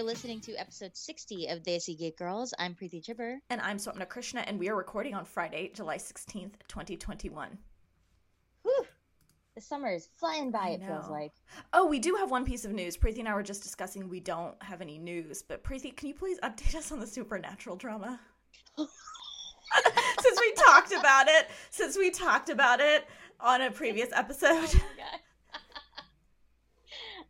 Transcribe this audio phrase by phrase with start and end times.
[0.00, 2.54] You're listening to episode 60 of Desi Geek Girls.
[2.58, 3.36] I'm Preeti Chhibber.
[3.50, 7.58] And I'm Swapna Krishna, and we are recording on Friday, July 16th, 2021.
[8.62, 8.86] Whew.
[9.54, 11.32] The summer is flying by, it feels like.
[11.74, 12.96] Oh, we do have one piece of news.
[12.96, 16.14] Preeti and I were just discussing we don't have any news, but Preeti, can you
[16.14, 18.18] please update us on the supernatural drama?
[18.78, 23.06] since we talked about it, since we talked about it
[23.38, 24.70] on a previous episode.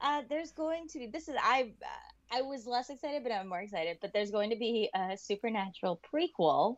[0.03, 1.87] Oh uh, there's going to be, this is, I, uh,
[2.31, 3.99] I was less excited, but I'm more excited.
[4.01, 6.77] But there's going to be a supernatural prequel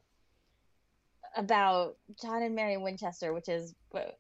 [1.36, 3.74] about John and Mary Winchester, which is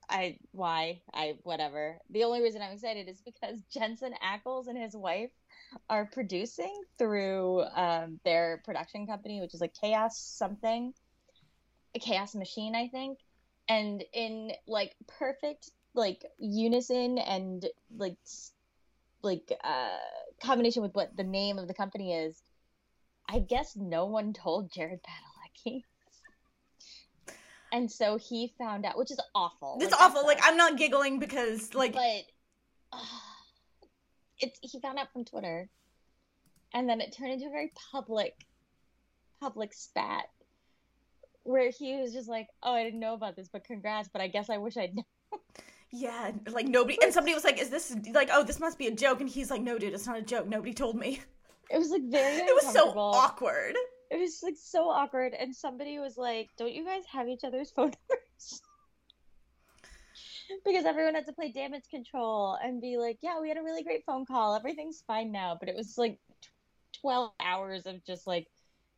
[0.08, 1.98] I why I whatever.
[2.10, 5.30] The only reason I'm excited is because Jensen Ackles and his wife
[5.88, 10.92] are producing through um, their production company, which is like Chaos something,
[11.94, 13.18] a Chaos Machine, I think,
[13.68, 18.16] and in like perfect like unison and like
[19.22, 19.96] like uh
[20.42, 22.42] combination with what the name of the company is.
[23.28, 25.84] I guess no one told Jared Padalecki.
[27.72, 29.78] And so he found out, which is awful.
[29.80, 30.26] It's Like, awful.
[30.26, 30.40] Like.
[30.42, 32.24] I'm not giggling because, like, but
[32.92, 32.98] uh,
[34.40, 35.70] it's he found out from Twitter,
[36.74, 38.34] and then it turned into a very public,
[39.40, 40.26] public spat,
[41.44, 44.28] where he was just like, "Oh, I didn't know about this, but congrats, but I
[44.28, 45.04] guess I wish I'd." known."
[45.92, 48.90] Yeah, like nobody, and somebody was like, "Is this like, oh, this must be a
[48.90, 50.48] joke?" And he's like, "No, dude, it's not a joke.
[50.48, 51.20] Nobody told me."
[51.70, 52.36] It was like very.
[52.48, 53.76] It was so awkward.
[54.10, 57.70] It was like so awkward, and somebody was like, "Don't you guys have each other's
[57.70, 58.62] phone numbers?"
[60.64, 63.82] because everyone had to play damage control and be like, "Yeah, we had a really
[63.82, 64.56] great phone call.
[64.56, 68.48] Everything's fine now." But it was like tw- twelve hours of just like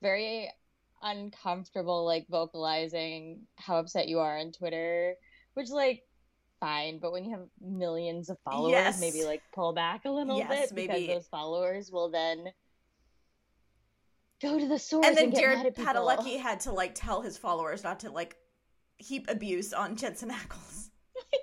[0.01, 0.49] very
[1.03, 5.17] uncomfortable, like vocalizing how upset you are on Twitter,
[5.55, 6.05] which like
[6.65, 6.99] fine.
[6.99, 9.01] But when you have millions of followers, Yes.
[9.01, 11.07] maybe like pull back a little Yes, bit maybe.
[11.07, 12.47] because those followers will then.
[14.43, 15.75] Go to the source And then get Jared.
[15.75, 18.37] Padalecki had to like tell his followers not to like
[18.99, 20.89] heap abuse on Jensen Ackles.
[21.33, 21.39] I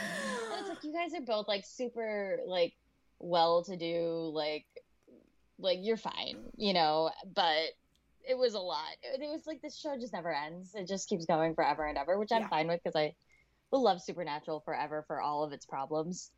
[0.00, 0.52] know.
[0.52, 2.74] And it's like you guys are both like super like
[3.18, 4.66] well to do like
[5.58, 7.68] like you're fine you know but
[8.28, 11.08] it was a lot it, it was like this show just never ends it just
[11.08, 12.48] keeps going forever and ever which i'm Yeah.
[12.48, 13.14] fine with because i
[13.70, 16.30] will love supernatural forever for all of its problems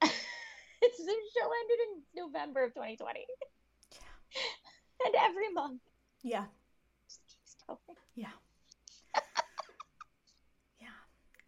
[0.02, 1.78] it's the show ended
[2.14, 3.20] in november of 2020
[3.92, 3.98] Yeah.
[5.06, 5.80] and every month
[6.22, 6.44] Yeah,
[7.06, 7.78] just keeps going
[8.16, 8.28] yeah,
[10.80, 10.86] yeah.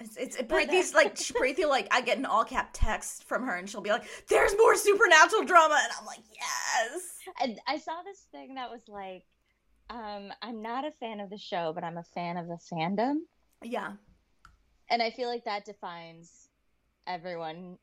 [0.00, 3.44] It's it's it, But, uh, like she- like I get an all cap text from
[3.46, 7.02] her and she'll be like, "There's more supernatural drama," and I'm like, "Yes."
[7.40, 9.24] And I saw this thing that was like,
[9.90, 13.18] um, I'm not a fan of the show, but I'm a fan of the fandom.
[13.62, 13.92] Yeah,
[14.88, 16.48] And I feel like that defines
[17.06, 17.78] everyone.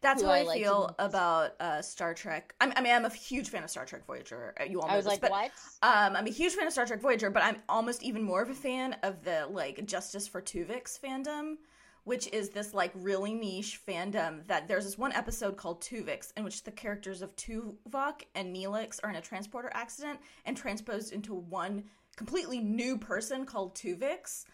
[0.00, 2.54] that's how I I, like feel about uh, Star Trek.
[2.60, 4.54] I'm, I mean, I'm a huge fan of Star Trek Voyager.
[4.60, 5.50] Uh, You all know I was this, like, but what?
[5.82, 8.50] Um, I'm a huge fan of Star Trek Voyager, but I'm almost even more of
[8.50, 11.56] a fan of the like Justice for Tuvix fandom,
[12.04, 16.44] which is this like really niche fandom that there's this one episode called Tuvix in
[16.44, 21.34] which the characters of Tuvok and Neelix are in a transporter accident and transposed into
[21.34, 21.84] one
[22.16, 24.44] completely new person called Tuvix.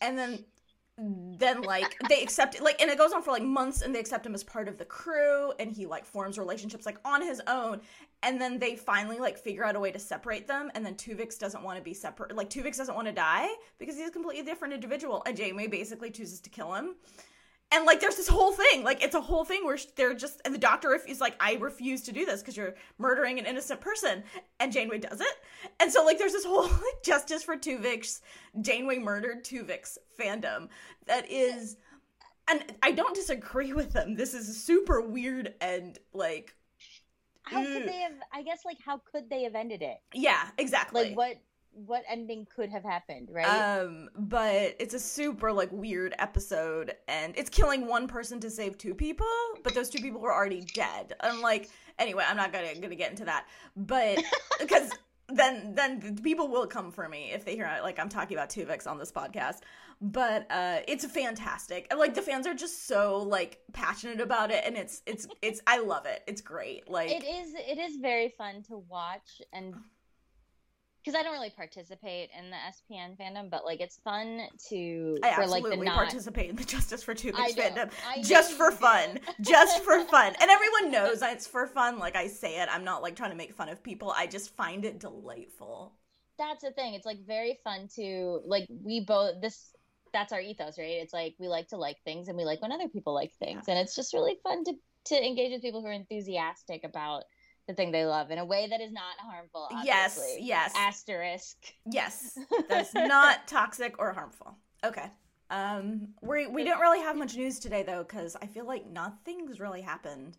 [0.00, 0.44] And then
[0.98, 4.00] then like they accept it like and it goes on for like months and they
[4.00, 7.40] accept him as part of the crew and he like forms relationships like on his
[7.46, 7.80] own
[8.24, 11.38] and then they finally like figure out a way to separate them and then Tuvix
[11.38, 13.48] doesn't want to be separate like Tuvix doesn't want to die
[13.78, 16.96] because he's a completely different individual and Janeway basically chooses to kill him
[17.70, 20.54] and like there's this whole thing like it's a whole thing where they're just and
[20.54, 24.22] the doctor is like I refuse to do this because you're murdering an innocent person
[24.60, 25.34] and Janeway does it
[25.80, 28.20] and so like there's this whole like justice for Tuvix
[28.60, 30.68] Janeway murdered Tuvix fandom
[31.06, 31.76] that is
[32.50, 36.54] and I don't disagree with them this is super weird and like
[37.42, 37.86] How could mm.
[37.86, 38.12] they have?
[38.32, 39.98] I guess like how could they have ended it?
[40.14, 41.36] yeah exactly Like what?
[41.72, 43.28] What ending could have happened?
[43.30, 43.46] Right?
[43.46, 48.78] Um, but it's a super like weird episode, and it's killing one person to save
[48.78, 49.26] two people,
[49.62, 51.14] but those two people were already dead.
[51.20, 54.18] And like, anyway, I'm not gonna gonna get into that, but
[54.60, 54.90] because
[55.28, 58.48] then then the people will come for me if they hear like I'm talking about
[58.48, 59.60] Tuvix on this podcast.
[60.00, 64.62] But uh, it's fantastic, and like the fans are just so like passionate about it,
[64.64, 66.22] and it's it's it's I love it.
[66.26, 66.88] It's great.
[66.88, 67.54] Like it is.
[67.54, 69.74] It is very fun to watch and.
[71.08, 75.32] Because I don't really participate in the SPN fandom, but like it's fun to I
[75.36, 77.32] for absolutely like the not participate in the Justice for know.
[77.32, 81.98] fandom I just for fun, just for fun, and everyone knows it's for fun.
[81.98, 84.12] Like I say it, I'm not like trying to make fun of people.
[84.14, 85.94] I just find it delightful.
[86.38, 86.92] that's the thing.
[86.92, 89.74] It's like very fun to like we both this
[90.12, 90.98] that's our ethos, right?
[91.00, 93.64] It's like we like to like things and we like when other people like things.
[93.66, 94.74] And it's just really fun to
[95.06, 97.24] to engage with people who are enthusiastic about
[97.68, 99.68] the thing they love in a way that is not harmful.
[99.84, 100.46] Yes, obviously.
[100.46, 100.72] yes.
[100.76, 101.56] Asterisk.
[101.86, 102.38] Yes,
[102.68, 104.56] that's not toxic or harmful.
[104.84, 105.06] Okay.
[105.50, 109.60] Um, we we don't really have much news today though, because I feel like nothing's
[109.60, 110.36] really happened.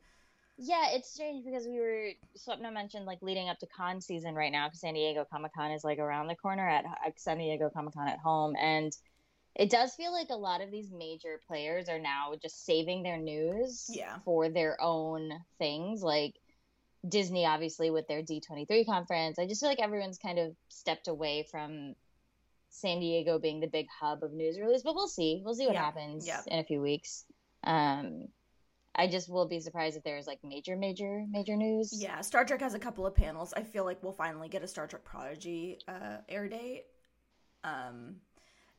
[0.62, 4.52] Yeah, it's strange because we were Swapna mentioned like leading up to con season right
[4.52, 7.70] now because San Diego Comic Con is like around the corner at, at San Diego
[7.70, 8.92] Comic Con at home, and
[9.56, 13.18] it does feel like a lot of these major players are now just saving their
[13.18, 14.18] news Yeah.
[14.26, 16.36] for their own things like
[17.08, 19.40] Disney obviously with their D23 conference.
[19.40, 21.96] I just feel like everyone's kind of stepped away from
[22.70, 25.42] San Diego being the big hub of news release, but we'll see.
[25.44, 26.42] We'll see what Yeah, happens yeah.
[26.48, 27.26] in a few weeks.
[27.64, 28.26] Um
[28.96, 31.94] I just will be surprised if there's like major major major news.
[31.94, 33.54] Yeah, Star Trek has a couple of panels.
[33.56, 36.86] I feel like we'll finally get a Star Trek Prodigy uh, air date.
[37.64, 38.16] Um,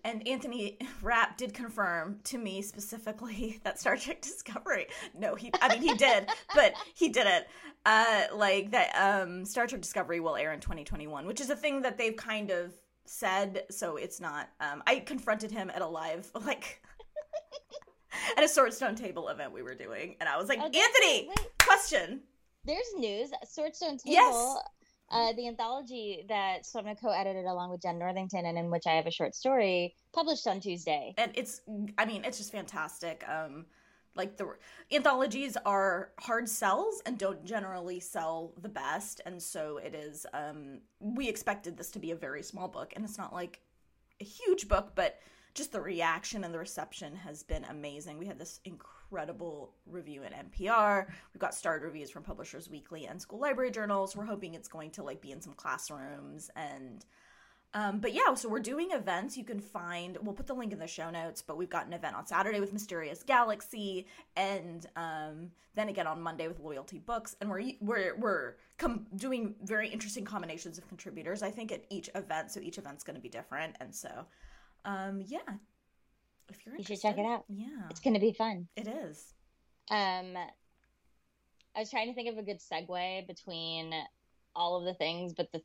[0.05, 4.87] and Anthony Rapp did confirm to me specifically that Star Trek Discovery.
[5.19, 5.51] No, he.
[5.61, 7.47] I mean, he did, but he didn't.
[7.87, 8.91] Uh, like that.
[8.95, 12.51] Um, Star Trek Discovery will air in 2021, which is a thing that they've kind
[12.51, 12.73] of
[13.07, 13.65] said.
[13.71, 14.49] So it's not.
[14.61, 16.83] Um, I confronted him at a live like.
[18.37, 21.29] At a Sword Stone table event we were doing, and I was like, that's- Anthony,
[21.29, 22.21] wait, question.
[22.65, 23.31] there's news.
[23.49, 24.57] Sword Stone Table, Yes.
[25.11, 29.07] Uh, the anthology that Swapna co-edited along with Jenn Northington, and in which I have
[29.07, 31.15] a short story, published on Tuesday.
[31.19, 31.63] and it's
[31.99, 33.25] i mean it's just fantastic.
[33.29, 33.67] Um
[34.17, 34.57] like the
[34.93, 39.21] anthologies are hard sells and don't generally sell the best.
[39.27, 42.93] And so it is um we expected this to be a very small book.
[42.95, 43.61] And it's not like
[44.21, 45.19] a huge book but
[45.55, 48.19] just the reaction and the reception has been amazing.
[48.19, 53.21] We had this incredible review in npr we've got starred reviews from publishers weekly and
[53.21, 54.17] school library journals.
[54.17, 57.05] We're hoping it's going to like be in some classrooms and
[57.73, 59.37] um, but yeah, so we're doing events.
[59.37, 61.93] You can find, we'll put the link in the show notes, but we've got an
[61.93, 67.37] event on Saturday with Mysterious Galaxy, and um, then again on Monday with Loyalty Books,
[67.41, 71.45] and we're we're we're com- doing very interesting combinations of contributors.
[71.45, 74.27] I think at each event, so each event's going to be different, and so
[74.85, 75.39] um, yeah,
[76.51, 77.45] if you're You should check it out.
[77.49, 78.69] Yeah, It's going to be fun.
[78.77, 79.33] it is.
[79.91, 80.37] Um,
[81.77, 83.93] I was trying to think of a good segue between
[84.55, 85.63] all of the things, but the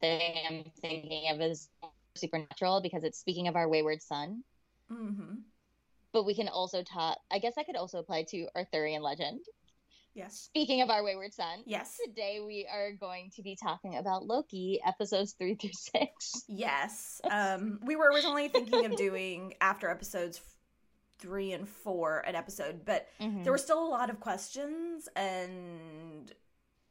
[0.00, 1.68] thing I'm thinking of is
[2.14, 4.44] supernatural because it's speaking of our wayward son.
[4.92, 5.36] Mm-hmm.
[6.12, 7.18] But we can also talk.
[7.30, 9.40] I guess I could also apply to Arthurian legend.
[10.14, 10.38] Yes.
[10.42, 11.98] Speaking of our wayward son, Yes.
[12.04, 16.44] today we are going to be talking about Loki episodes three through six.
[16.48, 17.20] Yes.
[17.30, 20.40] Um, we were originally thinking of doing after episodes
[21.18, 26.32] three and four an episode, but there were still a lot of questions, and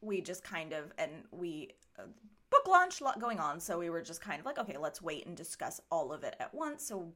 [0.01, 2.03] we just kind of and we uh,
[2.49, 5.25] book launch lot going on, so we were just kind of like, okay, let's wait
[5.25, 6.85] and discuss all of it at once.
[6.85, 7.13] So.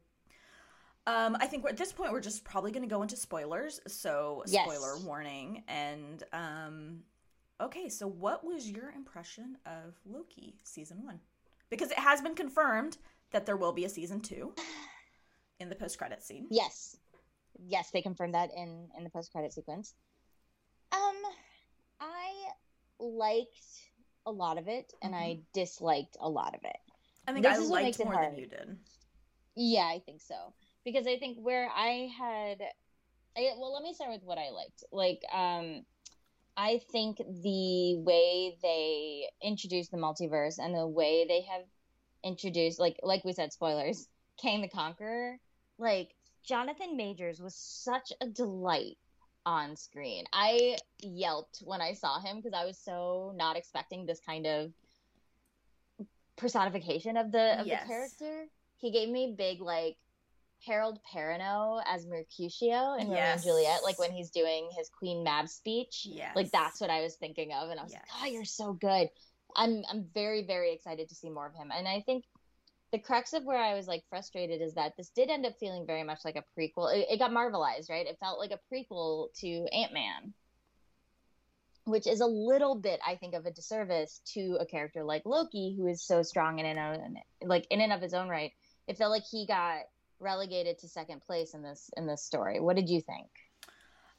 [1.08, 3.80] Um, I think we're, at this point we're just probably going to go into spoilers.
[3.88, 4.66] So Yes.
[4.70, 5.64] spoiler warning.
[5.70, 7.00] And um,
[7.62, 11.20] okay, so what was your impression of Loki season one?
[11.70, 12.98] Because it has been confirmed
[13.32, 14.54] that there will be a season two
[15.62, 16.48] in the post credit scene.
[16.52, 16.98] Yes,
[17.66, 19.94] yes, they confirmed that in in the post credit sequence.
[20.92, 21.16] Um,
[22.02, 22.32] I
[23.00, 23.66] liked
[24.26, 26.78] a lot of it, and I disliked a lot of it.
[27.28, 28.32] I think This I is what makes liked it more hard.
[28.34, 28.78] than you did.
[29.56, 30.54] Yeah, I think so.
[30.88, 32.62] Because I think where I had
[33.38, 34.86] I, well, let me start with what I liked.
[34.90, 35.82] Like um
[36.56, 41.66] I think the way they introduced the multiverse and the way they have
[42.24, 44.08] introduced like like we said spoilers,
[44.42, 45.36] Kang the Conqueror,
[45.78, 46.16] like
[46.46, 48.96] Jonathan Majors was such a delight
[49.46, 50.24] on screen.
[50.32, 54.72] I yelped when I saw him because I was so not expecting this kind of
[56.38, 57.82] personification of the of Yes.
[57.82, 58.46] the character.
[58.78, 59.98] He gave me big like
[60.66, 65.48] Harold Perrineau as Mercutio in Romeo and Juliet, like when he's doing his Queen Mab
[65.48, 66.08] speech.
[66.10, 66.36] Yes.
[66.36, 69.10] Like that's what I was thinking of, and I was like, "Oh, you're so good."
[69.56, 72.26] I'm I'm very very excited to see more of him, and I think
[72.92, 75.86] the crux of where I was like frustrated is that this did end up feeling
[75.86, 76.96] very much like a prequel.
[76.96, 78.06] It, it got marvelized, right?
[78.06, 80.34] It felt like a prequel to Ant Man,
[81.86, 85.76] which is a little bit, I think, of a disservice to a character like Loki,
[85.78, 88.52] who is so strong in and of, like in and of his own right.
[88.88, 89.82] It felt like he got
[90.20, 92.60] relegated to second place in this in this story.
[92.60, 93.30] What did you think?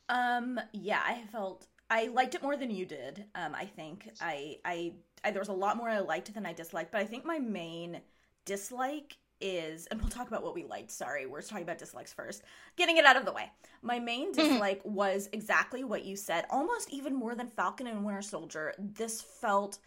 [0.09, 3.25] Um, yeah, I felt I liked it more than you did.
[3.35, 4.93] Um, I think I, I
[5.25, 7.39] I there was a lot more I liked than I disliked, but I think my
[7.39, 8.01] main
[8.45, 10.91] dislike is, and we'll talk about what we liked.
[10.91, 12.43] Sorry, we're talking about dislikes first.
[12.77, 13.51] Getting it out of the way.
[13.83, 18.23] My main dislike was exactly what you said, almost even more than Falcon and Winter
[18.23, 18.75] Soldier.
[18.79, 19.79] This felt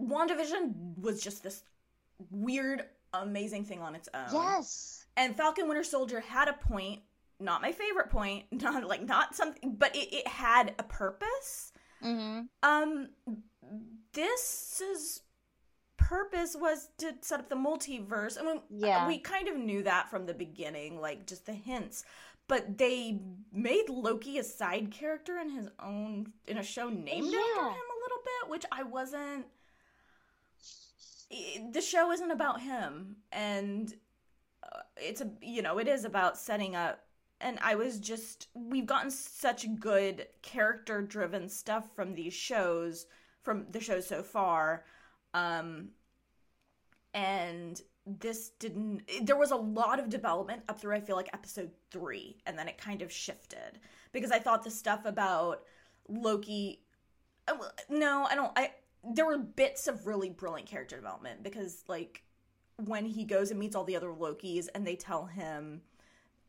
[0.00, 1.64] WandaVision was just this
[2.30, 4.26] weird, amazing thing on its own.
[4.32, 5.01] Yes.
[5.16, 7.00] And Falcon Winter Soldier had a point
[7.42, 11.72] not my favorite point, not like not something, but it, it had a purpose.
[12.02, 12.42] Mm-hmm.
[12.62, 13.08] Um,
[14.12, 15.22] this is
[15.96, 18.38] purpose was to set up the multiverse.
[18.40, 19.06] I mean, Yeah.
[19.06, 22.04] we kind of knew that from the beginning, like just the hints.
[22.48, 23.20] But they
[23.52, 28.00] made Loki a side character in his own in a show named after him a
[28.02, 29.46] little bit, which I wasn't.
[31.72, 33.94] The show isn't about him, and
[34.96, 37.00] it's a you know it is about setting up.
[37.40, 43.06] And I was just we've gotten such good character driven stuff from these shows
[43.42, 44.84] from the show so far
[45.34, 45.88] um
[47.14, 51.70] and this didn't there was a lot of development up through i feel like episode
[51.90, 53.78] three and then it kind of shifted
[54.12, 55.62] because i thought the stuff about
[56.08, 56.80] loki
[57.46, 57.54] uh,
[57.88, 58.70] no i don't i
[59.14, 62.24] there were bits of really brilliant character development because like
[62.86, 65.82] when he goes and meets all the other lokis and they tell him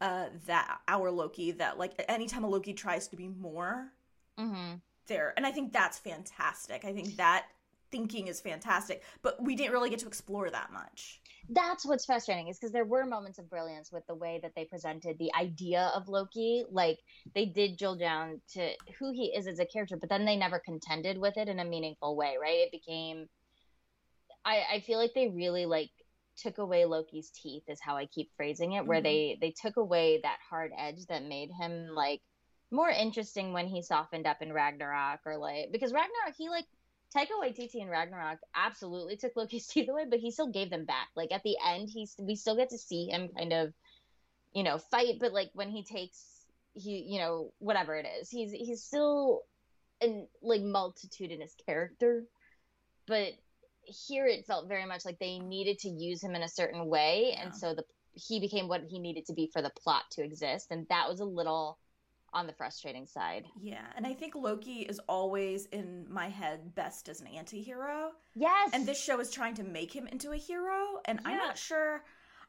[0.02, 3.92] uh that our loki that like anytime a loki tries to be more
[4.40, 4.76] Mm-hmm.
[5.08, 7.46] there and i think that's fantastic i think that
[7.92, 12.48] thinking is fantastic but we didn't really get to explore that much That's what's frustrating
[12.48, 15.92] is because there were moments of brilliance with the way that they presented the idea
[15.94, 16.64] of Loki.
[16.72, 17.00] Like
[17.36, 20.60] they did drill down to who he is as a character, but then they never
[20.60, 22.60] contended with it in a meaningful way, right?
[22.60, 23.28] It became
[24.46, 25.92] I, I feel like they really like
[26.38, 29.04] took away Loki's teeth is how I keep phrasing it, where Mhm.
[29.04, 32.22] they they took away that hard edge that made him like
[32.72, 36.66] more interesting when he softened up in Ragnarok or like because Ragnarok he like
[37.12, 40.86] take Taika Waititi in Ragnarok absolutely took Loki's teeth away, but he still gave them
[40.86, 41.10] back.
[41.16, 43.74] Like at the end, he's we still get to see him kind of,
[44.54, 45.20] you know, fight.
[45.20, 49.42] But like when he takes he, you know, whatever it is, he's he's still
[50.02, 52.26] an like multitudinous character.
[53.06, 53.34] But
[53.86, 57.32] here it felt very much like they needed to use him in a certain way,
[57.34, 57.44] Yeah.
[57.44, 57.84] and so the
[58.16, 61.20] he became what he needed to be for the plot to exist, and that was
[61.20, 61.80] a little
[62.32, 63.46] on the frustrating side.
[63.62, 63.86] yeah.
[63.96, 68.12] And i think loki is always in my head best as an anti-hero.
[68.36, 71.00] Yes, and this show is trying to make him into a hero.
[71.06, 72.04] And i'm not sure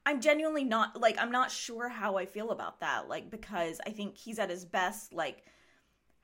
[0.06, 3.08] i'm genuinely not like i'm not sure how i feel about that.
[3.08, 5.44] Like because i think he's at his best like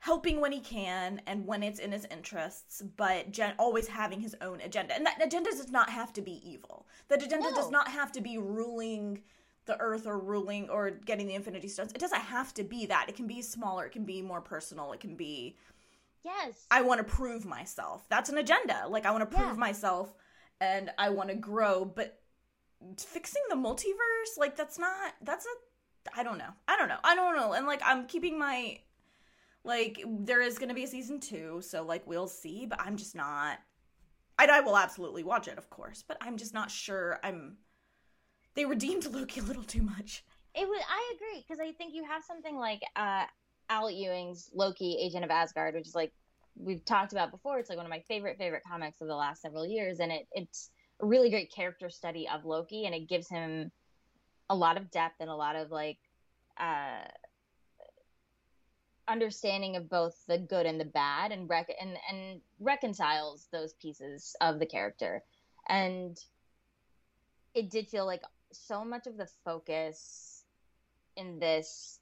[0.01, 4.35] helping when he can and when it's in his interests but gen- always having his
[4.41, 7.87] own agenda and that agenda does not have to be evil that agenda does not
[7.87, 9.21] have to be ruling
[9.65, 13.05] the earth or ruling or getting the infinity stones it doesn't have to be that
[13.07, 15.55] it can be smaller it can be more personal it can be
[16.23, 18.05] yes, I want to prove myself.
[18.07, 18.85] That's an agenda.
[18.87, 19.55] Like I want to prove Yeah.
[19.55, 20.13] myself
[20.59, 22.19] and I want to grow, but
[22.97, 25.49] fixing the multiverse, like that's not that's a
[26.15, 26.51] I don't know.
[26.67, 26.99] I don't know.
[27.03, 27.53] I don't know.
[27.53, 28.79] And like I'm keeping my
[29.63, 32.97] like there is going to be a season 2, so like we'll see, but I'm
[32.97, 33.59] just not
[34.41, 37.57] and I will absolutely watch it, of course, but I'm just not sure I'm
[38.55, 40.23] they redeemed Loki a little too much.
[40.53, 40.83] It was.
[40.89, 43.23] I agree because I think you have something like uh,
[43.69, 46.11] Al Ewing's Loki, Agent of Asgard, which is like
[46.57, 47.59] we've talked about before.
[47.59, 50.27] It's like one of my favorite favorite comics of the last several years, and it
[50.33, 53.71] it's a really great character study of Loki, and it gives him
[54.49, 55.99] a lot of depth and a lot of like
[56.59, 57.05] uh,
[59.11, 64.35] understanding of both the good and the bad, and rec- and and reconciles those pieces
[64.41, 65.23] of the character,
[65.67, 66.17] and
[67.53, 70.43] it did feel like so much of the focus
[71.15, 71.99] in this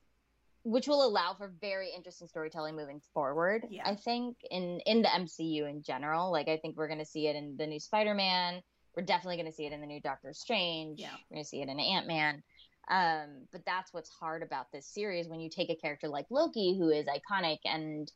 [0.63, 3.83] which will allow for very interesting storytelling moving forward Yeah.
[3.89, 6.31] i think in in the mcu in general.
[6.31, 8.61] Like i think we're going to see it in the new spider-man.
[8.95, 10.99] We're definitely going to see it in the new doctor strange.
[10.99, 11.11] Yeah.
[11.29, 12.43] we're going to see it in ant-man
[12.89, 16.77] um, but that's what's hard about this series when you take a character like loki
[16.77, 18.11] who is iconic and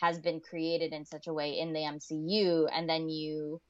[0.00, 3.60] has been created in such a way in the mcu and then you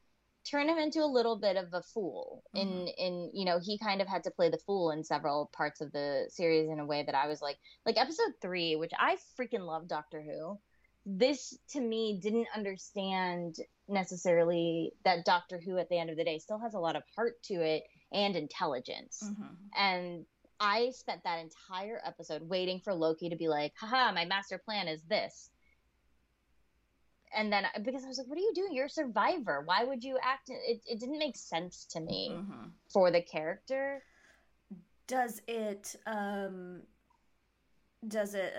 [0.44, 2.94] turn him into a little bit of a fool in Mhm.
[2.98, 5.92] in you know he kind of had to play the fool in several parts of
[5.92, 9.66] the series in a way that i was like like episode three which i freaking
[9.66, 10.58] love doctor who
[11.06, 13.56] this to me didn't understand
[13.88, 17.02] necessarily that doctor who at the end of the day still has a lot of
[17.14, 19.56] heart to it and intelligence Mhm.
[19.76, 20.26] and
[20.60, 24.88] I spent that entire episode waiting for Loki to be like, haha, my master plan
[24.88, 25.50] is this.
[27.36, 28.72] And then because I was like, what are you doing?
[28.72, 29.62] You're a survivor.
[29.64, 30.48] Why would you act?
[30.50, 32.70] It, it didn't make sense to me Mhm.
[32.92, 34.02] for the character.
[35.06, 36.82] does it um
[38.06, 38.52] does it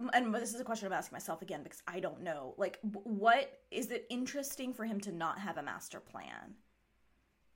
[0.00, 2.78] uh, and this is a question i'm asking myself again because i don't know like
[2.82, 6.54] what is it interesting for him to not have a master plan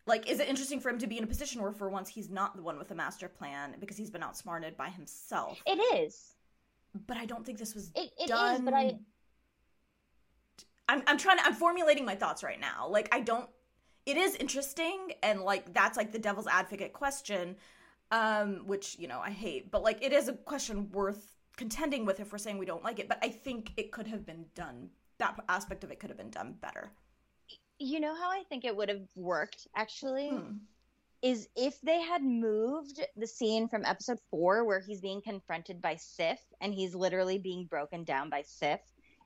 [0.06, 2.30] like is it interesting for him to be in a position where for once he's
[2.30, 6.34] not the one with a master plan because he's been outsmarted by himself It is.
[7.06, 8.98] but i don't think this was It, it is, done but I
[10.88, 13.48] I'm, I'm trying to i'm formulating my thoughts right now like i don't
[14.06, 17.56] it is interesting and like that's like the devil's advocate question
[18.10, 22.20] um, which you know I hate, but like it is a question worth contending with
[22.20, 23.08] if we're saying we don't like it.
[23.08, 24.90] But I think it could have been done.
[25.18, 26.92] That aspect of it could have been done better.
[27.78, 30.59] You know how I think it would have worked actually Hmm.
[31.23, 35.97] is if they had moved the scene from episode four where he's being confronted by
[35.97, 38.80] Sif and he's literally being broken down by Sif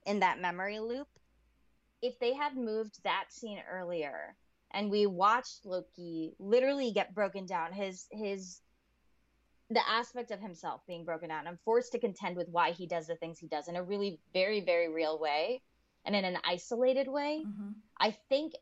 [0.07, 1.09] in that memory loop.
[2.02, 4.37] If they had moved that scene earlier
[4.73, 8.62] and we watched Loki literally get broken down, his his
[9.69, 13.07] the aspect of himself being broken down and forced to contend with why he does
[13.07, 15.62] the things he does in a really very very real way
[16.04, 17.45] and in an isolated way.
[17.47, 17.75] Mhm.
[17.99, 18.54] I think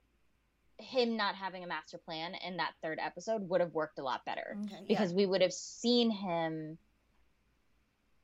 [0.79, 4.25] him not having a master plan in that third episode would have worked a lot
[4.25, 6.79] better Okay, because we would have seen him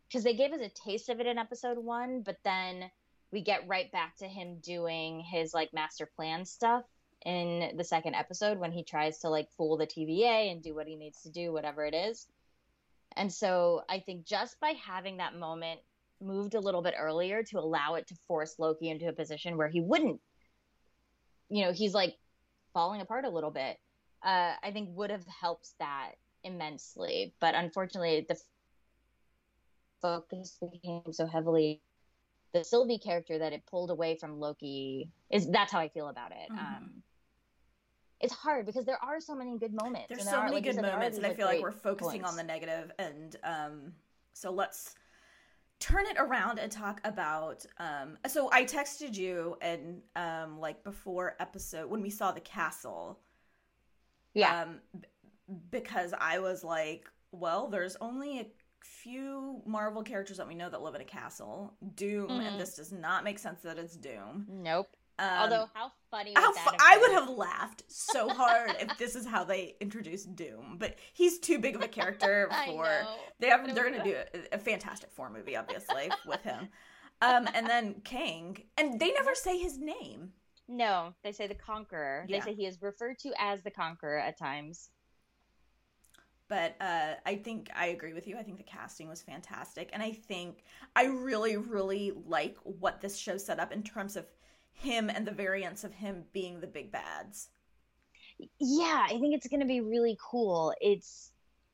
[0.06, 2.90] because they gave us a taste of it in episode one but then
[3.32, 6.84] we get right back to him doing his like master plan stuff
[7.24, 10.86] in the second episode when he tries to like fool the TVA and do what
[10.86, 12.28] he needs to do whatever it is
[13.16, 15.80] and so I think just by having that moment
[16.20, 19.68] moved a little bit earlier to allow it to force Loki into a position where
[19.68, 20.20] he wouldn't
[21.48, 22.16] you know he's like
[22.72, 23.78] falling apart a little bit
[24.24, 26.12] uh, I think would have helped that
[26.44, 27.34] immensely.
[27.40, 28.38] But unfortunately, the
[30.00, 31.80] focus became so heavily
[32.52, 35.10] the Sylvie character that it pulled away from Loki.
[35.28, 36.50] Is that's how I feel about it.
[36.50, 36.58] Mhm.
[36.58, 37.02] Um,
[38.20, 40.08] it's hard because there are so many good moments.
[40.08, 42.20] There's so there are- many like good said, moments, and I feel like we're focusing
[42.22, 42.30] points.
[42.30, 43.94] on the negative, and um,
[44.32, 44.94] so let's
[45.80, 47.64] turn it around and talk about.
[47.78, 53.20] Um, so I texted you, and um, like before episode when we saw the castle,
[54.34, 55.08] Yeah, um, b-
[55.70, 58.46] because I was like, well, there's only a
[58.80, 61.74] few Marvel characters that we know that live in a castle.
[61.94, 62.46] Doom, Mhm.
[62.46, 64.46] and this does not make sense that it's Doom.
[64.48, 64.88] nope.
[65.18, 69.14] Um, Although how funny how that fu- I would have laughed so hard if this
[69.14, 72.88] is how they introduced Doom, but he's too big of a character for.
[73.38, 73.72] They have.
[73.74, 76.68] They're gonna do a, a Fantastic Four movie, obviously, with him.
[77.22, 80.32] Um, and then Kang, and they never say his name.
[80.66, 82.26] No, they say the Conqueror.
[82.28, 82.40] Yeah.
[82.40, 84.90] They say he is referred to as the Conqueror at times.
[86.48, 88.36] But uh, I think I agree with you.
[88.36, 93.16] I think the casting was fantastic, and I think I really, really like what this
[93.16, 94.26] show set up in terms of
[94.74, 97.48] him and the variants of him being the big bads.
[98.58, 100.74] yeah, I think it's going to be really cool.
[100.80, 101.30] It's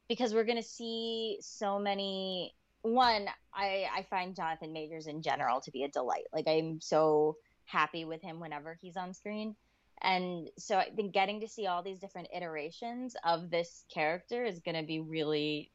[0.09, 2.55] because we're going to see so many.
[2.83, 6.25] One, I I find Jonathan Majors in general to be a delight.
[6.33, 9.55] Like I'm so happy with him whenever he's on screen.
[10.03, 14.59] And so I think getting to see all these different iterations of this character is
[14.61, 15.71] going to be really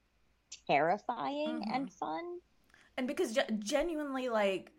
[0.67, 1.75] terrifying Mhm.
[1.75, 2.39] and fun.
[2.97, 4.71] and because genuinely like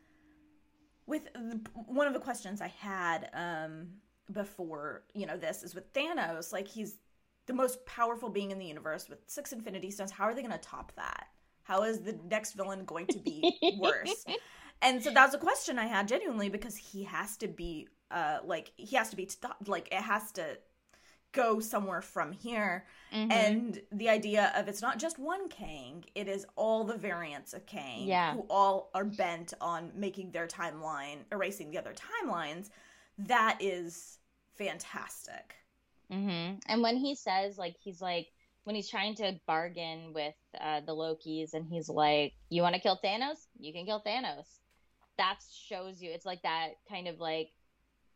[1.06, 3.88] with the, one of the questions i had um
[4.32, 6.98] before you know this is with thanos like he's
[7.46, 10.10] the most powerful being in the universe with six infinity stones.
[10.10, 11.28] How are they going to top that?
[11.62, 14.24] How is the next villain going to be worse?
[14.82, 18.38] And so that was a question i had genuinely because he has to be uh
[18.44, 20.58] like he has to be stopped like it has to
[21.36, 23.30] go somewhere from here Mhm.
[23.32, 27.66] and the idea of it's not just one Kang, it is all the variants of
[27.66, 28.32] Kang Yeah.
[28.34, 32.70] who all are bent on making their timeline, erasing the other timelines.
[33.18, 34.18] That is
[34.54, 35.54] fantastic.
[36.10, 38.28] hmm And when he says, like, he's like,
[38.64, 42.80] when he's trying to bargain with uh, the Lokis, and he's like, "You want to
[42.80, 43.46] kill Thanos?
[43.58, 44.58] You can kill Thanos."
[45.18, 46.10] That shows you.
[46.10, 47.52] It's like that kind of like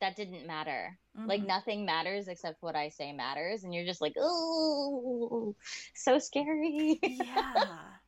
[0.01, 0.99] that didn't matter.
[1.27, 1.47] Like Mhm.
[1.47, 5.55] nothing matters except what I say matters, and you're just like, "Oh,
[5.95, 7.99] so scary." yeah.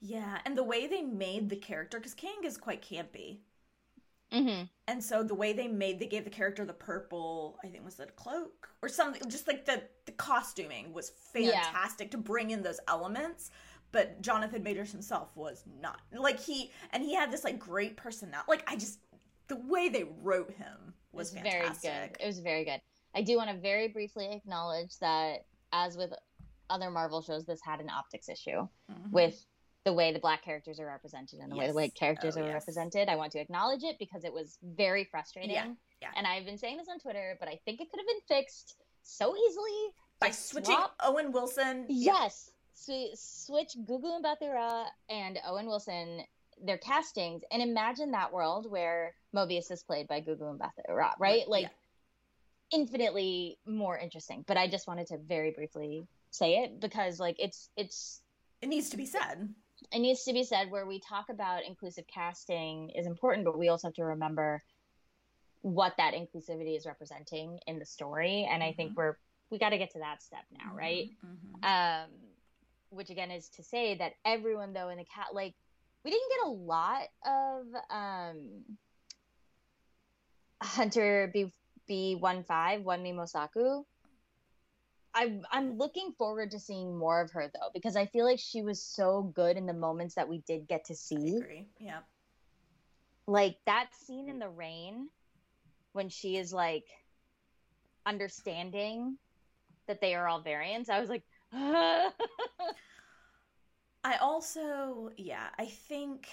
[0.00, 3.40] Yeah, and the way they made the character, because Kang is quite campy.
[4.32, 7.84] hmm And so the way they made, they gave the character the purple, I think
[7.84, 11.76] was it a cloak or something, just like the, the costuming was Yeah.
[11.80, 13.50] fantastic to bring in those elements.
[13.92, 18.46] But Jonathan Majors himself was not like he, and he had this like great personality.
[18.48, 18.98] Like I just,
[19.48, 22.16] the way they wrote him was, was very good.
[22.20, 22.80] It was very good.
[23.14, 26.12] I do want to very briefly acknowledge that, as with
[26.70, 28.68] other Marvel shows, this had an optics issue.
[28.90, 29.10] Mhm.
[29.12, 29.44] with
[29.84, 32.44] the way the black characters are represented and the way the white characters Oh, are
[32.46, 32.52] yes.
[32.54, 33.08] represented.
[33.08, 35.52] I want to acknowledge it because it was very frustrating.
[35.52, 36.10] Yeah, yeah.
[36.14, 38.76] And I've been saying this on Twitter, but I think it could have been fixed
[39.02, 39.94] so easily.
[40.20, 41.86] by switching swap- Owen Wilson.
[41.88, 42.12] yeah.
[42.12, 42.50] Yes.
[42.74, 46.22] Sw- switch Gugu Mbatha and Owen Wilson
[46.64, 51.48] their castings and imagine that world where Mobius is played by Gugu and Mbatha right?
[51.48, 52.78] Like yeah.
[52.78, 54.44] infinitely more interesting.
[54.46, 58.20] But I just wanted to very briefly say it because like it's it's
[58.60, 59.48] it needs to be said.
[59.92, 63.68] it needs to be said where we talk about inclusive casting is important, but we
[63.68, 64.62] also have to remember
[65.62, 68.48] what that inclusivity is representing in the story.
[68.50, 69.16] And I think we're
[69.50, 71.10] we got to get to that step now, right?
[71.24, 71.64] Mhm.
[71.64, 72.10] Um,
[72.90, 75.54] which again is to say that everyone though in the cat like
[76.04, 78.64] we didn't get a lot of um
[80.62, 81.52] Hunter B
[81.86, 83.84] B one five Wunmi Mosaku.
[85.14, 88.62] I'm I'm looking forward to seeing more of her though because I feel like she
[88.62, 91.16] was so good in the moments that we did get to see.
[91.16, 91.66] I agree.
[91.80, 91.98] Yeah.
[93.26, 95.08] Like that scene in the rain
[95.92, 96.84] when she is like
[98.06, 99.18] understanding
[99.86, 100.88] that they are all variants.
[100.88, 101.24] I was like
[104.04, 106.28] I also yeah, I think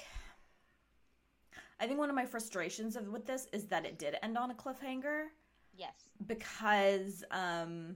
[1.79, 4.51] I think one of my frustrations of with this is that it did end on
[4.51, 5.25] a cliffhanger.
[5.75, 5.93] Yes.
[6.25, 7.95] Because um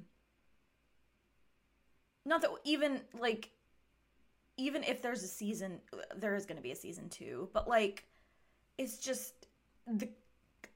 [2.25, 3.51] not that even like
[4.57, 5.79] even if there's a season
[6.17, 8.05] there is going to be a season 2, but like
[8.77, 9.47] it's just
[9.87, 10.09] the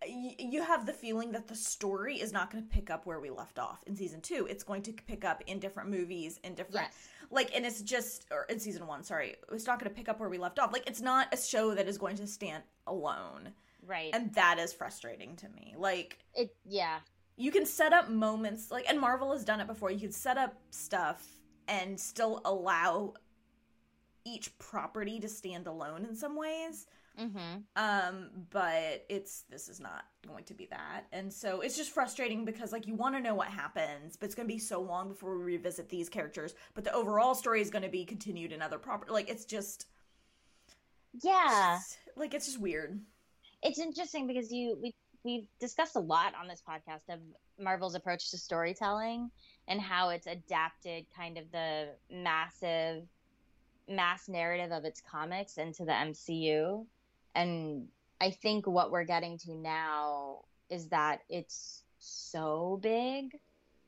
[0.08, 3.30] you have the feeling that the story is not going to pick up where we
[3.30, 4.48] left off in season two.
[4.50, 7.08] It's going to pick up in different movies, in different, yes.
[7.32, 10.20] like, and it's just, or in season one, sorry, it's not going to pick up
[10.20, 10.74] where we left off.
[10.74, 13.50] Like, it's not a show that is going to stand alone.
[13.86, 14.12] Right.
[14.14, 15.76] And that is frustrating to me.
[15.78, 17.00] Like, it, yeah.
[17.36, 19.92] You can set up moments, like, and Marvel has done it before.
[19.92, 21.28] You can set up stuff
[21.68, 23.14] and still allow
[24.26, 26.88] each property to stand alone in some ways.
[27.20, 27.60] Mm-hmm.
[27.76, 32.44] Um, but it's this is not going to be that, and so it's just frustrating
[32.44, 35.10] because like you want to know what happens, but it's going to be so long
[35.10, 36.56] before we revisit these characters.
[36.74, 39.12] But the overall story is going to be continued in other property.
[39.12, 39.88] Like it's just,
[41.22, 43.00] yeah, just, like it's just weird.
[43.62, 47.20] It's interesting because you we we've discussed a lot on this podcast of
[47.60, 49.30] Marvel's approach to storytelling
[49.68, 53.04] and how it's adapted kind of the massive
[53.88, 56.86] mass narrative of its comics into the MCU.
[57.36, 57.88] And
[58.22, 63.38] I think what we're getting to now is that it's so big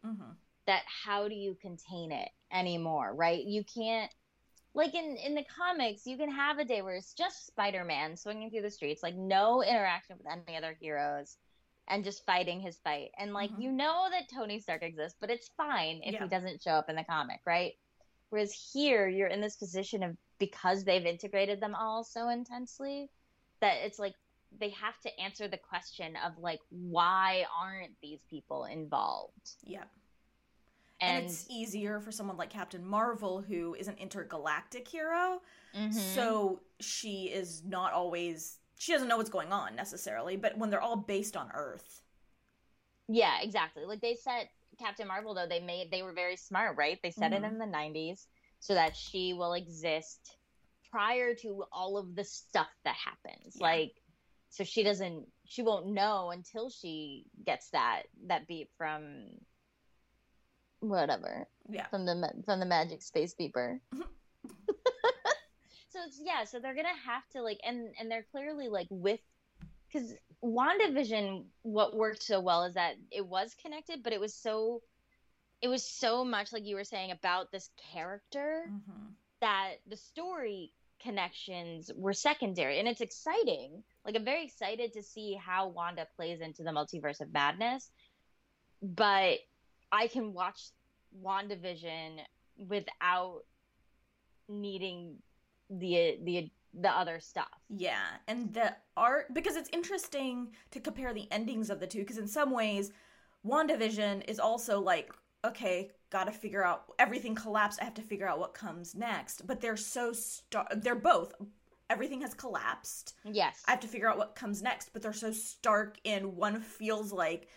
[0.05, 0.31] mm-hmm.
[0.67, 3.43] that how do you contain it anymore, right?
[3.43, 4.11] You can't
[4.73, 8.51] like in in the comics, you can have a day where it's just Spider-Man swinging
[8.51, 11.37] through the streets, like no interaction with any other heroes
[11.87, 13.11] and just fighting his fight.
[13.17, 13.61] And like mm-hmm.
[13.61, 16.23] you know that Tony Stark exists, but it's fine if yeah.
[16.23, 17.73] he doesn't show up in the comic, right?
[18.29, 23.09] Whereas here you're in this position of because they've integrated them all so intensely
[23.61, 24.15] that it's like
[24.57, 29.51] they have to answer the question of like why aren't these people involved?
[29.63, 29.83] Yeah
[31.01, 35.41] and, and it's easier for someone like captain marvel who is an intergalactic hero.
[35.75, 35.91] Mm-hmm.
[35.91, 40.81] so she is not always she doesn't know what's going on necessarily but when they're
[40.81, 42.01] all based on earth.
[43.07, 43.85] Yeah exactly.
[43.85, 46.99] Like they set captain marvel though they made they were very smart right?
[47.03, 47.43] They set mm-hmm.
[47.43, 48.25] it in the 90s
[48.59, 50.37] so that she will exist
[50.95, 53.57] prior to all of the stuff that happens.
[53.59, 53.67] Yeah.
[53.67, 53.91] Like,
[54.49, 59.25] so she doesn't, she won't know until she gets that that beep from
[60.79, 61.47] whatever.
[61.69, 61.87] Yeah.
[61.87, 63.79] From the from the magic space beeper.
[63.93, 66.45] so it's yeah.
[66.45, 69.19] So they're gonna have to like, and and they're clearly like with
[69.91, 74.81] because WandaVision, what worked so well is that it was connected, but it was so
[75.61, 79.07] it was so much like you were saying about this character mm-hmm.
[79.41, 80.71] that the story
[81.05, 82.79] connections were secondary.
[82.79, 87.21] And it's exciting like i'm very excited to see how wanda plays into the multiverse
[87.21, 87.91] of madness.
[88.81, 89.39] But
[89.91, 90.59] i can watch
[91.23, 92.19] wandavision
[92.57, 93.41] without
[94.49, 95.15] needing
[95.69, 97.47] the the the other stuff.
[97.69, 102.17] Yeah and the art because it's interesting to compare the endings of the two because
[102.17, 102.91] in some ways
[103.45, 105.11] wandavision is also like
[105.45, 107.79] okay, got to figure out everything collapsed.
[107.81, 109.45] I have to figure out what comes next.
[109.47, 111.33] But they're so star- they're both
[111.89, 113.15] everything has collapsed.
[113.23, 113.63] Yes.
[113.67, 117.11] I have to figure out what comes next, but they're so stark in one feels
[117.11, 117.47] like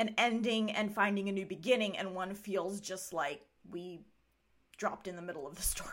[0.00, 4.00] an ending and finding a new beginning and one feels just like we
[4.76, 5.90] dropped in the middle of the story.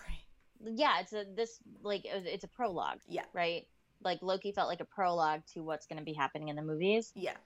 [0.64, 3.00] Yeah, it's a this like it's a prologue.
[3.08, 3.24] Yeah.
[3.34, 3.68] Right?
[4.04, 7.12] Like Loki felt like a prologue to what's going to be happening in the movies.
[7.16, 7.38] Yeah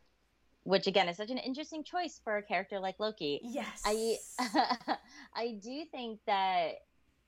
[0.65, 3.39] which again is such an interesting choice for a character like Loki.
[3.43, 3.81] Yes.
[3.85, 4.17] I
[5.35, 6.71] I do think that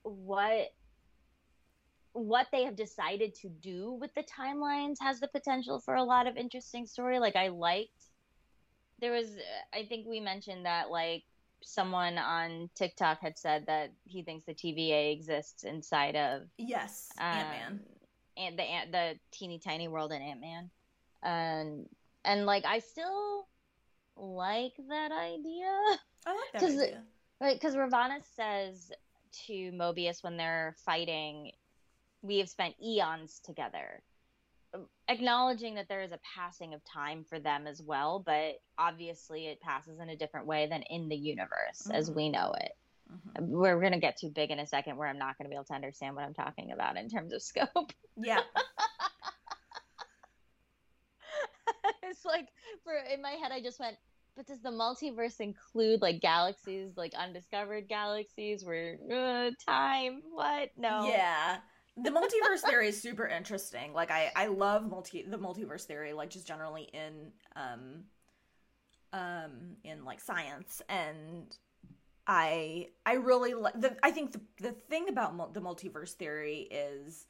[0.02, 0.72] what
[2.12, 6.26] what they have decided to do with the timelines has the potential for a lot
[6.26, 7.20] of interesting story.
[7.20, 8.10] Like I liked
[9.00, 9.28] there was
[9.72, 11.22] I think we mentioned that like
[11.62, 17.26] someone on TikTok had said that he thinks the TVA exists inside of yes um,
[17.26, 17.80] Ant Man
[18.36, 20.70] and the the teeny tiny world in Ant Man,
[22.28, 23.48] and like I still
[24.16, 25.72] like that idea.
[26.26, 27.02] I like that idea.
[27.40, 28.92] Right, because Ravonna says
[29.46, 31.52] to Mobius when they're fighting,
[32.22, 34.02] "We have spent eons together."
[35.08, 39.62] Acknowledging that there is a passing of time for them as well, but obviously it
[39.62, 41.92] passes in a different way than in the universe mm-hmm.
[41.92, 42.72] as we know it.
[43.10, 43.50] Mm-hmm.
[43.50, 45.74] We're gonna get too big in a second, where I'm not gonna be able to
[45.74, 47.92] understand what I'm talking about in terms of scope.
[48.16, 48.40] Yeah.
[52.10, 52.48] it's like
[52.84, 53.96] for in my head, I just went.
[54.36, 60.22] But does the multiverse include like galaxies, like undiscovered galaxies, where uh, time?
[60.32, 60.70] What?
[60.76, 61.08] No.
[61.08, 61.58] Yeah
[62.02, 63.92] the multiverse theory is super interesting.
[63.92, 68.04] Like I I love multi the multiverse theory like just generally in um
[69.12, 71.56] um in like science and
[72.26, 76.68] I I really like the I think the the thing about mul- the multiverse theory
[76.70, 77.26] is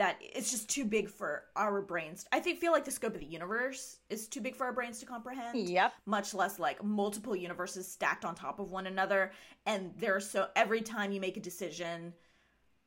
[0.00, 2.24] that it's just too big for our brains.
[2.32, 4.98] I think feel like the scope of the universe is too big for our brains
[5.00, 5.68] to comprehend.
[5.68, 5.92] Yep.
[6.06, 9.30] Much less like multiple universes stacked on top of one another
[9.66, 12.14] and there's so every time you make a decision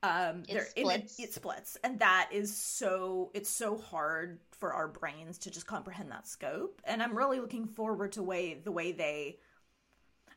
[0.02, 1.20] um it splits.
[1.20, 5.68] It, it, splits and that is so it's so hard for our brains to just
[5.68, 9.38] comprehend that scope and i'm really looking forward to way the way they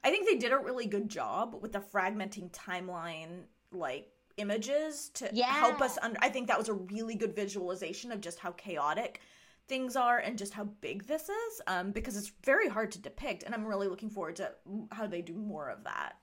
[0.04, 5.28] i think they did a really good job with the fragmenting timeline like images to
[5.32, 5.46] yeah.
[5.46, 9.20] help us under i think that was a really good visualization of just how chaotic
[9.68, 13.42] things are and just how big this is um because it's very hard to depict
[13.42, 14.50] and i'm really looking forward to
[14.92, 16.16] how they do more of that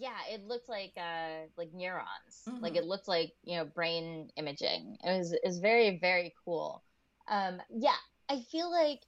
[0.00, 2.08] yeah, it looked like uh like neurons.
[2.48, 2.62] Mm-hmm.
[2.62, 4.96] Like it looked like, you know, brain imaging.
[5.04, 6.82] It was is very, very cool.
[7.28, 7.96] Um yeah,
[8.28, 9.00] I feel like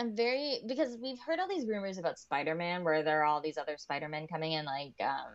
[0.00, 3.56] I'm very because we've heard all these rumors about Spider-Man where there are all these
[3.56, 5.30] other Spider-Men coming in like um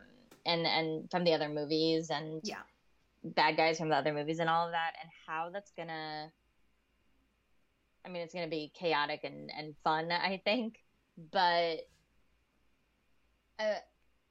[0.46, 2.62] and and from the other movies and yeah
[3.24, 6.32] bad guys from the other movies and all of that and how that's gonna
[8.06, 10.78] I mean it's gonna be chaotic and and fun I think
[11.32, 11.88] but
[13.58, 13.76] uh,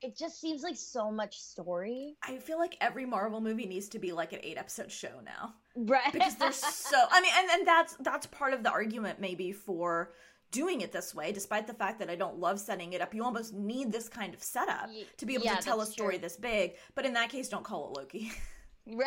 [0.02, 2.16] it just seems like so much story.
[2.22, 5.54] I feel like every Marvel movie needs to be like an eight episode show now.
[5.74, 6.12] Right.
[6.12, 10.12] Because there's so I mean and, and that's that's part of the argument maybe for
[10.54, 13.12] doing it this way, despite the fact that I don't love setting it up.
[13.12, 14.88] You almost need this kind of setup
[15.18, 16.22] to be able yeah, to tell a story true.
[16.22, 16.74] this big.
[16.94, 18.32] But in that case, don't call it Loki.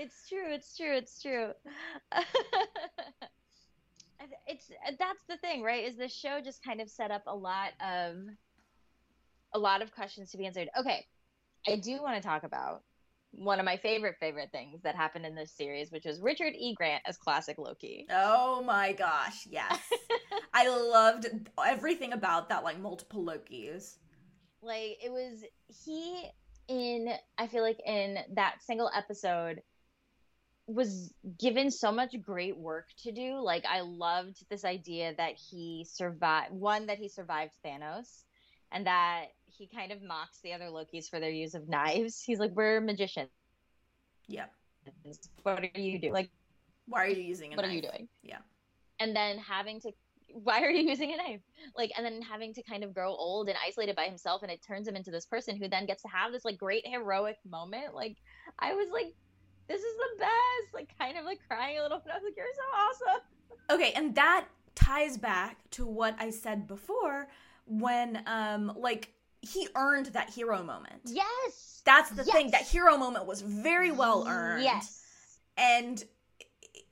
[0.00, 1.50] It's true, it's true, it's true
[4.46, 5.84] it's that's the thing, right?
[5.84, 8.16] Is the show just kind of set up a lot of
[9.54, 10.68] a lot of questions to be answered.
[10.78, 11.06] Okay,
[11.66, 12.82] I do want to talk about
[13.32, 16.74] one of my favorite favorite things that happened in this series, which was Richard E.
[16.74, 18.06] Grant as classic Loki.
[18.10, 19.78] Oh my gosh, yes.
[20.54, 21.26] I loved
[21.64, 23.96] everything about that like multiple Lokis.
[24.62, 25.44] Like it was
[25.84, 26.24] he
[26.68, 29.62] in I feel like in that single episode
[30.66, 33.40] was given so much great work to do.
[33.40, 38.24] Like I loved this idea that he survived one that he survived Thanos
[38.70, 39.26] and that
[39.58, 42.22] he kind of mocks the other Lokis for their use of knives.
[42.22, 43.30] He's like, We're magicians.
[44.28, 44.52] Yep.
[45.42, 46.12] What are you doing?
[46.12, 46.30] Like
[46.86, 47.72] why are you using a what knife?
[47.72, 48.08] are you doing?
[48.22, 48.38] Yeah.
[49.00, 49.92] And then having to
[50.32, 51.40] why are you using a knife?
[51.76, 54.62] Like, and then having to kind of grow old and isolated by himself, and it
[54.62, 57.94] turns him into this person who then gets to have this like great heroic moment.
[57.94, 58.16] Like,
[58.58, 59.14] I was like
[59.68, 60.74] this is the best.
[60.74, 62.12] Like kind of like crying a little bit.
[62.12, 63.22] I was like, you're so awesome.
[63.70, 67.28] Okay, and that ties back to what I said before
[67.66, 71.02] when um like he earned that hero moment.
[71.04, 71.82] Yes.
[71.84, 72.32] That's the yes.
[72.32, 72.50] thing.
[72.50, 74.62] That hero moment was very well earned.
[74.62, 75.02] Yes.
[75.56, 76.02] And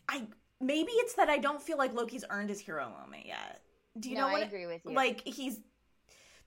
[0.09, 0.27] I
[0.61, 3.61] maybe it's that I don't feel like Loki's earned his hero moment yet.
[3.99, 4.95] Do you no, know what I agree with you.
[4.95, 5.61] Like he's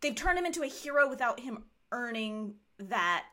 [0.01, 3.25] they've turned him into a hero without him earning that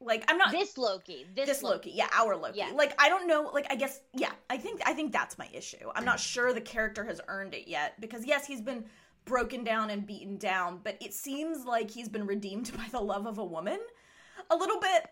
[0.00, 1.26] like I'm not this Loki.
[1.34, 1.90] This, this Loki.
[1.90, 1.90] Loki.
[1.92, 2.58] Yeah, our Loki.
[2.58, 2.70] Yeah.
[2.74, 3.50] Like I don't know.
[3.52, 4.32] Like I guess yeah.
[4.48, 5.90] I think I think that's my issue.
[5.94, 8.84] I'm not sure the character has earned it yet because yes, he's been
[9.24, 13.26] broken down and beaten down, but it seems like he's been redeemed by the love
[13.26, 13.78] of a woman
[14.50, 15.06] a little bit.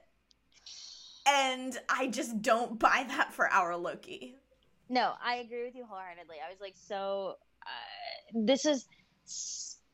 [1.27, 4.37] And I just don't buy that for our Loki.
[4.89, 6.37] No, I agree with you wholeheartedly.
[6.45, 8.87] I was like, so uh, this is.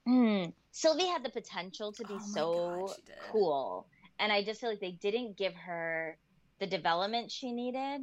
[0.07, 3.87] Mm, Sylvie had the potential to be oh so God, cool
[4.19, 6.17] and I just feel like they didn't give her
[6.61, 8.03] the development she needed.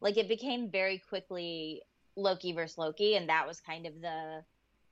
[0.00, 1.82] Like it became very quickly
[2.16, 4.42] Loki versus Loki, and that was kind of the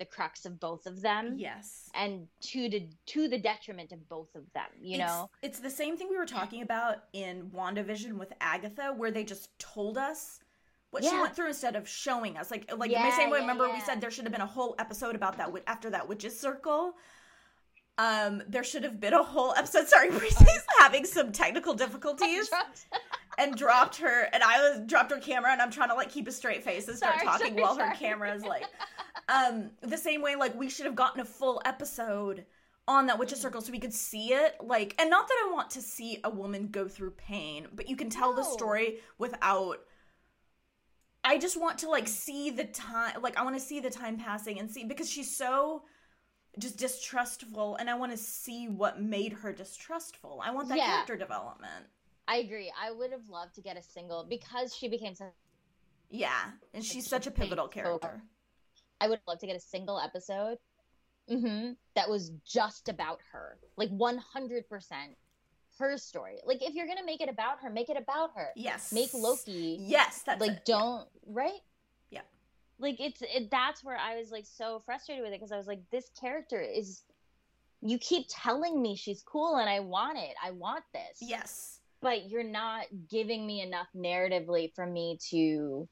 [0.00, 1.34] the crux of both of them.
[1.36, 4.66] Yes, and to the to the detriment of both of them.
[4.80, 8.92] You it's, know, it's the same thing we were talking about in WandaVision with Agatha,
[8.96, 10.40] where they just told us
[10.90, 11.10] what yeah.
[11.10, 12.50] she went through instead of showing us.
[12.50, 14.40] Like like yeah, in the same way, yeah, remember we said there should have been
[14.40, 16.94] a whole episode about that after that witches circle.
[17.98, 19.86] Um, there should have been a whole episode.
[19.86, 22.50] Sorry, Preeti's having some technical difficulties.
[23.38, 26.28] and dropped her and I was dropped her camera and I'm trying to like keep
[26.28, 27.88] a straight face and start sorry, talking sorry, while sorry.
[27.88, 28.66] her camera is like
[29.30, 32.44] um the same way like we should have gotten a full episode
[32.88, 35.70] on that witches circle so we could see it like and not that I want
[35.70, 38.36] to see a woman go through pain but you can tell no.
[38.36, 39.78] the story without
[41.22, 44.16] I just want to like see the time like I want to see the time
[44.16, 45.82] passing and see because she's so
[46.58, 50.40] just distrustful and I want to see what made her distrustful.
[50.44, 50.86] I want that Yeah.
[50.86, 51.86] character development.
[52.26, 52.72] I agree.
[52.80, 55.32] I would have loved to get a single because she became such.
[56.10, 58.22] Yeah, and she's she such a pivotal so character.
[59.00, 60.58] I would love to get a single episode
[61.28, 65.16] hmm that was just about her, like one hundred percent
[65.78, 66.38] her story.
[66.44, 68.48] Like if you're gonna make it about her, make it about her.
[68.56, 68.92] Yes.
[68.92, 70.64] Make Loki Yes, that's like it.
[70.66, 71.60] don't right
[72.10, 72.20] Yeah.
[72.78, 75.66] like it's it, that's where i was like so frustrated with it because i was
[75.66, 77.02] like this character is
[77.82, 81.80] you keep telling me she's cool and i want it i want this Yes.
[82.00, 85.88] but you're not giving me enough narratively for me to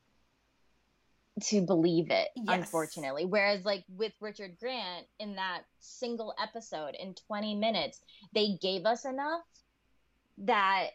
[1.41, 2.59] to believe it Yes.
[2.59, 8.01] unfortunately whereas like with richard grant in that single episode in 20 minutes
[8.33, 9.43] they gave us enough
[10.39, 10.89] that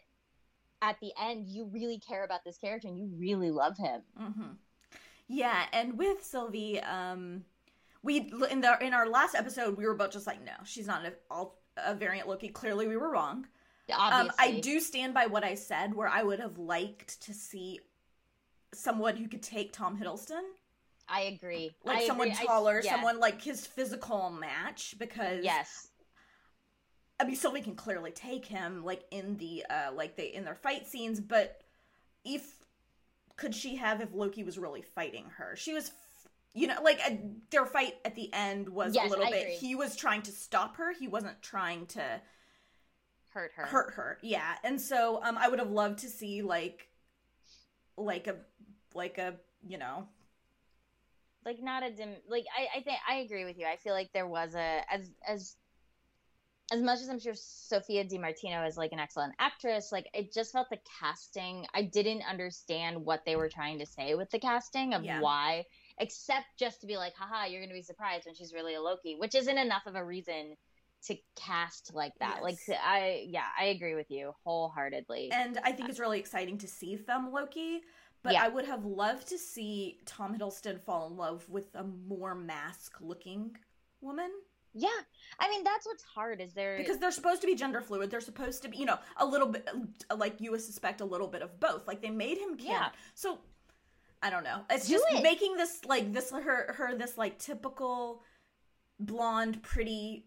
[0.82, 4.52] at the end you really care about this character and you really love him hmm
[5.26, 7.44] Yeah, and with Sylvie, um,
[8.02, 11.06] we in the in our last episode we were both just like, no, she's not
[11.06, 12.48] a, all, a variant Loki.
[12.48, 13.46] Clearly, we were wrong.
[13.90, 17.32] obviously Um, I do stand by what I said, where I would have liked to
[17.32, 17.80] see
[18.74, 20.42] someone who could take Tom Hiddleston,
[21.08, 21.74] I agree.
[21.84, 22.40] like I someone agree.
[22.42, 22.92] I- taller, yeah.
[22.92, 25.88] someone like his physical match, because Yes.
[27.20, 30.56] I mean, Sylvie can clearly take him, like in the uh, like they in their
[30.56, 31.20] fight scenes.
[31.20, 31.60] But
[32.24, 32.44] if
[33.36, 35.54] could she have if Loki was really fighting her?
[35.56, 35.92] She was,
[36.54, 37.10] you know, like uh,
[37.50, 39.42] their fight at the end was Yes, a little I bit.
[39.42, 39.54] agree.
[39.56, 40.92] He was trying to stop her.
[40.92, 42.20] He wasn't trying to
[43.32, 43.66] Hurt her.
[43.66, 44.18] hurt her.
[44.22, 46.88] Yeah, and so um, I would have loved to see like,
[47.96, 48.36] like a,
[48.94, 49.34] like a,
[49.66, 50.06] you know,
[51.44, 52.10] Like not a dim.
[52.28, 53.66] Like I, I think I agree with you.
[53.66, 55.56] I feel like there was a as as
[56.72, 59.92] as much as I'm sure Sophia Di Martino is like an excellent actress.
[59.92, 61.66] Like it just felt the casting.
[61.74, 65.20] I didn't understand what they were trying to say with the casting of Yeah.
[65.20, 65.64] why,
[65.98, 69.14] except just to be like, haha, you're gonna be surprised when she's really a Loki,
[69.16, 70.56] which isn't enough of a reason
[71.06, 72.42] to cast like that.
[72.42, 75.28] Like I, yeah, I agree with you wholeheartedly.
[75.32, 77.82] and I think uh, it's really exciting to see Femme Loki.
[78.24, 78.44] But Yeah.
[78.44, 83.56] I would have loved to see Tom Hiddleston fall in love with a more mask-looking
[84.00, 84.32] woman
[84.76, 84.88] Yeah,
[85.38, 88.10] I mean that's what's hard is there because they're supposed to be gender fluid.
[88.10, 89.68] They're supposed to be, you know, a little bit
[90.16, 91.86] like you would suspect a little bit of both.
[91.86, 92.66] Like they made him can.
[92.66, 92.88] Yeah.
[93.14, 93.38] So
[94.20, 94.62] I don't know.
[94.70, 95.22] It's Do just it.
[95.22, 98.22] making this like this her her this like typical
[98.98, 100.26] blonde pretty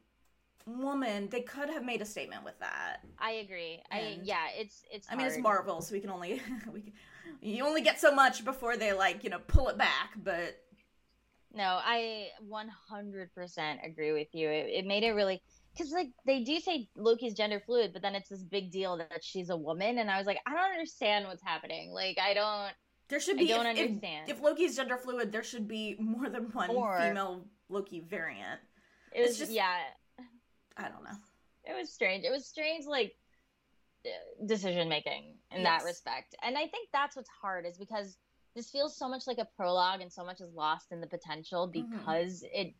[0.65, 1.29] woman.
[1.29, 2.97] They could have made a statement with that.
[3.19, 3.81] I agree.
[3.91, 5.07] I yeah, it's it's.
[5.09, 5.43] I mean, it's hard.
[5.43, 6.41] Marvel, so we can only
[6.73, 6.93] we can,
[7.41, 10.11] you only get so much before they like you know pull it back.
[10.23, 10.57] But
[11.53, 14.49] No, I 100% agree with you.
[14.49, 15.41] It, it made it really
[15.73, 19.23] because like they do say Loki's gender fluid, but then it's this big deal that
[19.23, 21.91] she's a woman, and I was like, I don't understand what's happening.
[21.91, 22.71] Like I don't.
[23.09, 24.29] there should I be don't if, if- understand.
[24.29, 26.99] If, Loki's gender fluid, there should be more than one More.
[26.99, 28.59] female Loki variant.
[29.13, 29.77] It It's was just- yeah.
[30.77, 31.17] I don't know.
[31.65, 32.23] It was strange.
[32.23, 33.15] It was strange, like
[34.45, 35.81] decision making in Yes.
[35.81, 38.17] that respect, and I think that's what's hard is because
[38.55, 41.67] this feels so much like a prologue, and so much is lost in the potential
[41.67, 41.71] Mhm.
[41.89, 42.73] because it,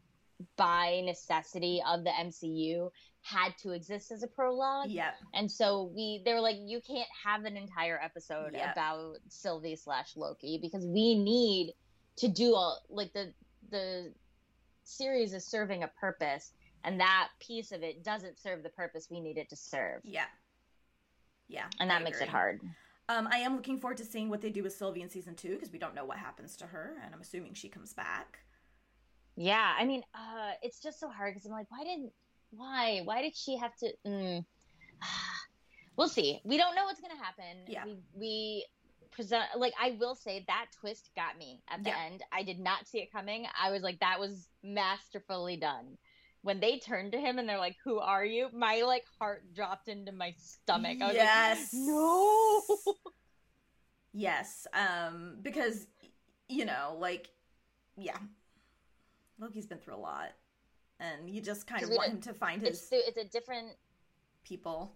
[0.56, 4.90] by necessity of the MCU, had to exist as a prologue.
[4.90, 5.16] Yep.
[5.34, 8.72] And so we they were like, you can't have an entire episode Yep.
[8.74, 11.74] about Sylvie slash Loki because we need
[12.18, 13.34] to do all like the
[13.70, 14.14] the
[14.84, 16.54] series is serving a purpose
[16.84, 20.02] and that piece of it doesn't serve the purpose we need it to serve.
[20.06, 20.26] Yeah.
[21.48, 21.66] Yeah.
[21.80, 22.62] And that makes it hard.
[23.10, 25.52] Um, I am looking forward to seeing what they do with Sylvie in season two
[25.52, 28.40] because we don't know what happens to her, and I'm assuming she comes back.
[29.38, 32.12] Yeah, I mean, uh, it's just so hard because I'm like, why didn't,
[32.52, 33.94] why, why did she have to?
[34.06, 34.46] Mm.
[35.96, 36.42] we'll see.
[36.44, 37.64] We don't know what's gonna happen.
[37.68, 37.86] Yeah.
[37.86, 38.66] We, we
[39.12, 42.06] present like I will say that twist got me at the Yeah.
[42.06, 42.24] end.
[42.32, 43.46] I did not see it coming.
[43.60, 45.98] I was like, that was masterfully done.
[46.48, 49.90] When they turned to him and they're like, "Who are you?" My like heart dropped
[49.90, 51.02] into my stomach.
[51.02, 51.74] I was yes.
[51.74, 52.62] like, "No."
[54.14, 54.66] Yes.
[54.74, 55.88] Um, because
[56.48, 57.28] you know, like,
[57.98, 58.17] yeah,
[59.40, 60.32] Loki's been through a lot,
[61.02, 63.76] and you just kind of want him to find It's his the- it's a different.
[64.46, 64.96] people.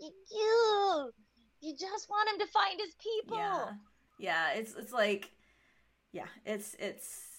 [0.00, 1.12] You,
[1.60, 3.36] you just want him to find his people.
[3.36, 3.72] Yeah.
[4.18, 5.30] Yeah, it's it's like
[6.12, 7.33] yeah, it's it's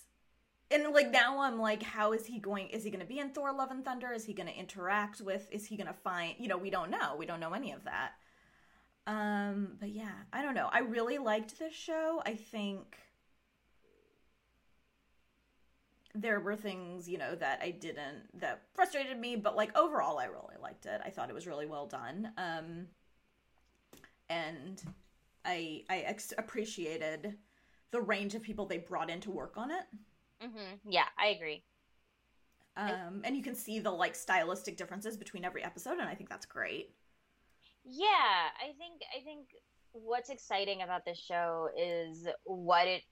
[0.71, 3.29] and like now I'm like how is he going is he going to be in
[3.29, 4.11] Thor Love and Thunder?
[4.11, 6.89] Is he going to interact with is he going to find, you know, we don't
[6.89, 7.15] know.
[7.17, 8.13] We don't know any of that.
[9.07, 10.69] Um, but yeah, I don't know.
[10.71, 12.21] I really liked this show.
[12.25, 12.97] I think
[16.15, 20.25] there were things, you know, that I didn't that frustrated me, but like overall I
[20.25, 21.01] really liked it.
[21.05, 22.31] I thought it was really well done.
[22.37, 22.87] Um
[24.29, 24.81] and
[25.43, 27.37] I I ex- appreciated
[27.91, 29.83] the range of people they brought in to work on it.
[30.43, 30.89] Mm-hmm.
[30.89, 31.63] Yeah, I agree.
[32.77, 36.29] Um, and you can see the like stylistic differences between every episode, and I think
[36.29, 36.93] that's great.
[37.85, 39.47] Yeah, I think I think
[39.93, 43.03] what's exciting about this show is what it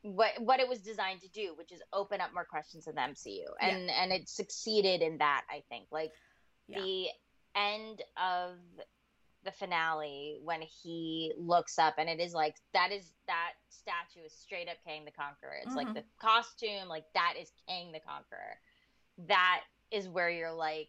[0.00, 3.00] what what it was designed to do, which is open up more questions in the
[3.02, 4.02] MCU, and yeah.
[4.02, 5.42] and it succeeded in that.
[5.50, 6.12] I think like
[6.68, 6.80] yeah.
[6.80, 7.06] the
[7.54, 8.56] end of
[9.44, 14.32] the finale when he looks up and it is like that is that statue is
[14.32, 15.56] straight up Kang the Conqueror.
[15.58, 15.76] It's mm-hmm.
[15.76, 18.58] like the costume, like that is Kang the Conqueror.
[19.26, 20.88] That is where you're like,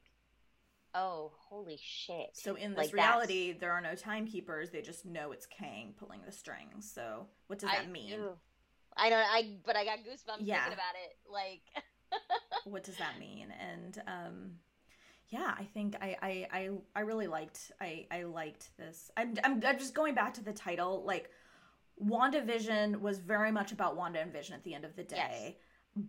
[0.95, 2.29] oh, holy shit.
[2.33, 3.61] So in this like reality, that's...
[3.61, 4.69] there are no timekeepers.
[4.69, 6.91] They just know it's Kang pulling the strings.
[6.93, 8.09] So what does that I, mean?
[8.09, 8.37] Ew.
[8.95, 9.19] I don't.
[9.19, 10.65] I but I got goosebumps yeah.
[10.65, 11.17] thinking about it.
[11.31, 11.85] Like,
[12.65, 13.47] what does that mean?
[13.59, 14.51] And um,
[15.33, 19.09] yeah, I think I I I, I really liked I I liked this.
[19.17, 21.03] I'm, I'm I'm just going back to the title.
[21.03, 21.31] Like,
[21.99, 25.57] WandaVision was very much about Wanda and Vision at the end of the day.
[25.95, 26.05] Yes.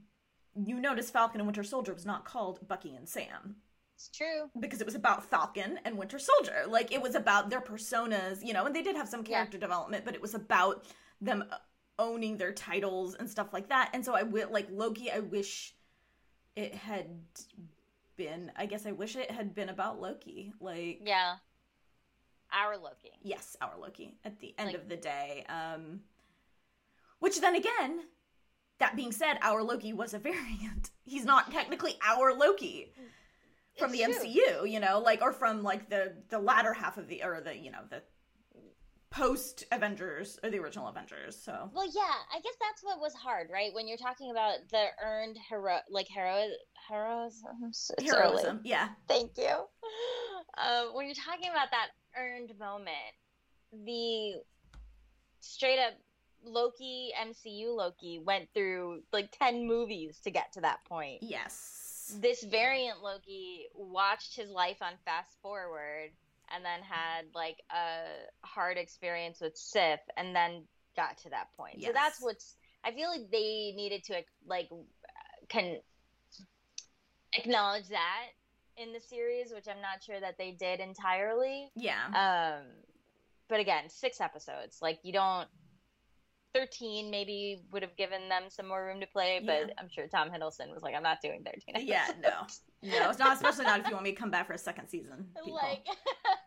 [0.67, 3.57] You notice Falcon and Winter Soldier was not called Bucky and Sam.
[3.95, 4.51] It's true.
[4.61, 6.65] Because it was about Falcon and Winter Soldier.
[6.69, 9.63] Like it was about their personas, you know, and they did have some character yeah.
[9.63, 10.85] development, but it was about
[11.21, 11.57] them uh,
[11.99, 13.91] owning their titles and stuff like that.
[13.95, 15.75] And so I would like Loki, I wish
[16.57, 17.07] it had
[18.17, 20.53] been I guess I wish it had been about Loki.
[20.61, 21.37] Like Yeah.
[22.53, 23.11] Our Loki.
[23.23, 25.45] Yes, our Loki at the end like, of the day.
[25.49, 26.01] Um
[27.21, 28.01] which then again,
[28.79, 30.91] that being said, our Loki was a variant.
[31.05, 32.93] He's not technically our Loki
[33.79, 34.15] from the true.
[34.15, 37.57] MCU, you know, like or from like the the latter half of the or the
[37.57, 38.03] you know the
[39.15, 41.37] post Avengers or the original Avengers.
[41.37, 43.73] So well, yeah, I guess that's what was hard, right?
[43.73, 46.49] When you're talking about the earned hero, like hero
[46.89, 47.73] heroism,
[48.05, 48.89] heroism, yeah.
[49.09, 49.65] Thank you.
[50.57, 52.95] Uh, when you're talking about that earned moment,
[53.85, 54.35] the
[55.41, 55.95] straight up
[56.45, 61.23] Loki MCU Loki went through like 10 movies to get to that point.
[61.23, 61.85] Yes
[62.21, 66.11] this variant Loki watched his life on fast forward
[66.55, 70.65] and then had like a hard experience with Sif and then
[70.97, 71.77] got to that point.
[71.79, 71.89] Yes.
[71.89, 74.69] So that's what's I feel like they needed to like
[75.49, 75.79] can
[77.33, 78.27] acknowledge that
[78.77, 81.71] in the series, which I'm not sure that they did entirely.
[81.75, 82.07] Yeah.
[82.07, 82.67] Um
[83.49, 84.79] but again, 6 episodes.
[84.81, 85.49] Like you don't
[86.55, 89.75] 13 maybe would have given them some more room to play, but yeah.
[89.79, 91.63] I'm sure Tom Hiddleston was like, I'm not doing 13.
[91.69, 91.89] Episodes.
[91.89, 92.47] Yeah, no.
[92.99, 94.89] No, it's not, especially not if you want me to come back for a second
[94.89, 95.27] season.
[95.45, 95.55] People.
[95.55, 95.85] Like,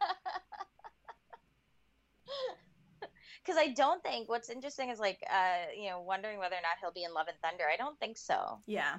[3.48, 6.78] because I don't think what's interesting is like, uh, you know, wondering whether or not
[6.82, 7.64] he'll be in Love and Thunder.
[7.72, 8.60] I don't think so.
[8.66, 8.96] Yeah.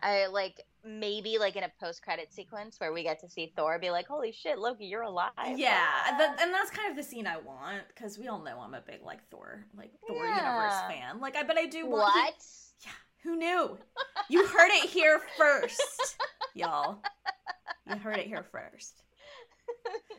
[0.00, 3.80] I like maybe like in a post credit sequence where we get to see Thor
[3.80, 7.38] be like, "Holy shit, Loki, you're alive!" Yeah, and that's kind of the scene I
[7.38, 10.36] want because we all know I'm a big like Thor, like Thor yeah.
[10.36, 11.20] universe fan.
[11.20, 12.14] Like, I but I do want.
[12.14, 12.34] What?
[12.84, 12.92] yeah,
[13.24, 13.76] who knew?
[14.30, 16.16] You heard it here first,
[16.54, 17.02] y'all.
[17.88, 19.02] You heard it here first.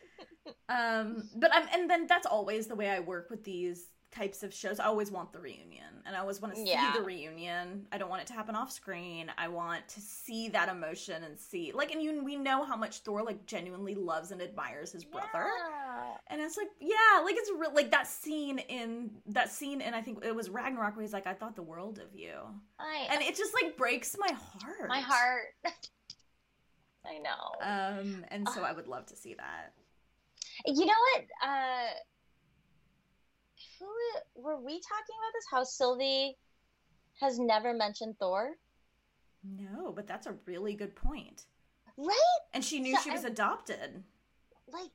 [0.70, 4.54] Um, but I'm, and then that's always the way I work with these types of
[4.54, 5.84] shows, I always want the reunion.
[6.06, 6.93] And I always want to see yeah.
[6.95, 7.86] the reunion.
[7.91, 9.32] I don't want it to happen off screen.
[9.38, 13.00] I want to see that emotion and see like and you we know how much
[13.00, 15.28] Thor like genuinely loves and admires his brother.
[15.34, 16.16] Yeah.
[16.28, 20.02] And it's like, yeah, like it's real like that scene in that scene and I
[20.02, 22.34] think it was Ragnarok where he's like, I thought the world of you.
[22.80, 24.89] I, and it just like breaks my heart.
[24.89, 25.54] My heart.
[27.06, 28.00] I know.
[28.02, 29.74] Um and so I would love to see that.
[30.66, 31.26] You know what?
[31.45, 31.88] Uh
[33.80, 35.45] who were we talking about this?
[35.49, 36.38] How Sylvie
[37.22, 38.51] has never mentioned Thor?
[39.43, 41.45] No, but that's a really good point.
[41.97, 42.39] Right?
[42.53, 44.03] And she knew so she was I, adopted.
[44.72, 44.91] Like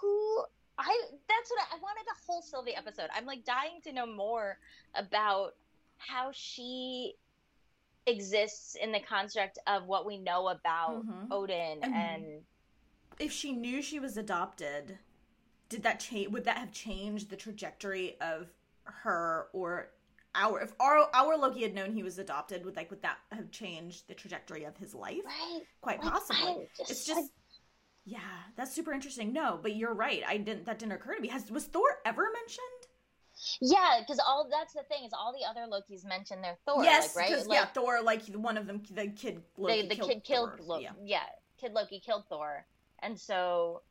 [0.00, 0.44] who
[0.78, 3.08] I that's what I, I wanted a whole Sylvie episode.
[3.14, 4.58] I'm like dying to know more
[4.94, 5.54] about
[5.98, 7.14] how she
[8.06, 11.32] exists in the construct of what we know about mm-hmm.
[11.32, 12.24] Odin and, and
[13.18, 14.98] if she knew she was adopted,
[15.68, 18.48] did that change would that have changed the trajectory of
[18.84, 19.90] her or
[20.34, 23.50] our if our our Loki had known he was adopted would like would that have
[23.50, 27.30] changed the trajectory of his life right quite like, possibly just, it's just
[28.04, 28.18] yeah
[28.56, 31.50] that's super interesting no but you're right I didn't that didn't occur to me has
[31.50, 32.88] was Thor ever mentioned
[33.60, 36.82] yeah, because all that's the thing is all the other Lokis mentioned their Thor.
[36.82, 37.46] Yes, like, right?
[37.46, 38.02] Like, yeah, Thor.
[38.02, 40.84] Like one of them, the kid Loki the, the killed kid killed Loki.
[40.84, 40.90] Yeah.
[41.04, 41.22] yeah,
[41.60, 42.66] kid Loki killed Thor,
[43.02, 43.82] and so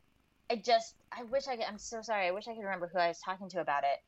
[0.49, 2.27] I just I wish I could, I'm so sorry.
[2.27, 3.99] I wish I could remember who I was talking to about it.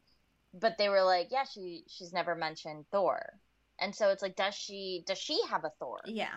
[0.54, 3.40] But they were like, yeah, she she's never mentioned Thor.
[3.80, 6.00] And so it's like does she does she have a Thor?
[6.06, 6.28] Yeah.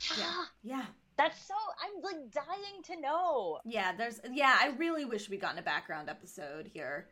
[0.18, 0.44] Yeah.
[0.64, 0.84] yeah.
[1.16, 1.54] That's so.
[1.80, 3.60] I'm like dying to know.
[3.64, 4.18] Yeah, there's.
[4.32, 7.06] Yeah, I really wish we gotten a background episode here.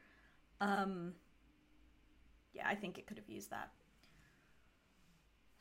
[0.61, 1.13] Um.
[2.53, 3.71] Yeah, I think it could have used that.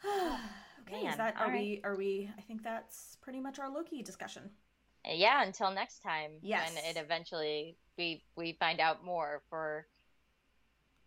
[0.91, 1.53] okay, Man, is that are right.
[1.59, 2.29] we are we?
[2.37, 4.49] I think that's pretty much our Loki discussion.
[5.09, 6.31] Yeah, until next time.
[6.41, 6.73] Yes.
[6.73, 9.85] When it eventually we we find out more for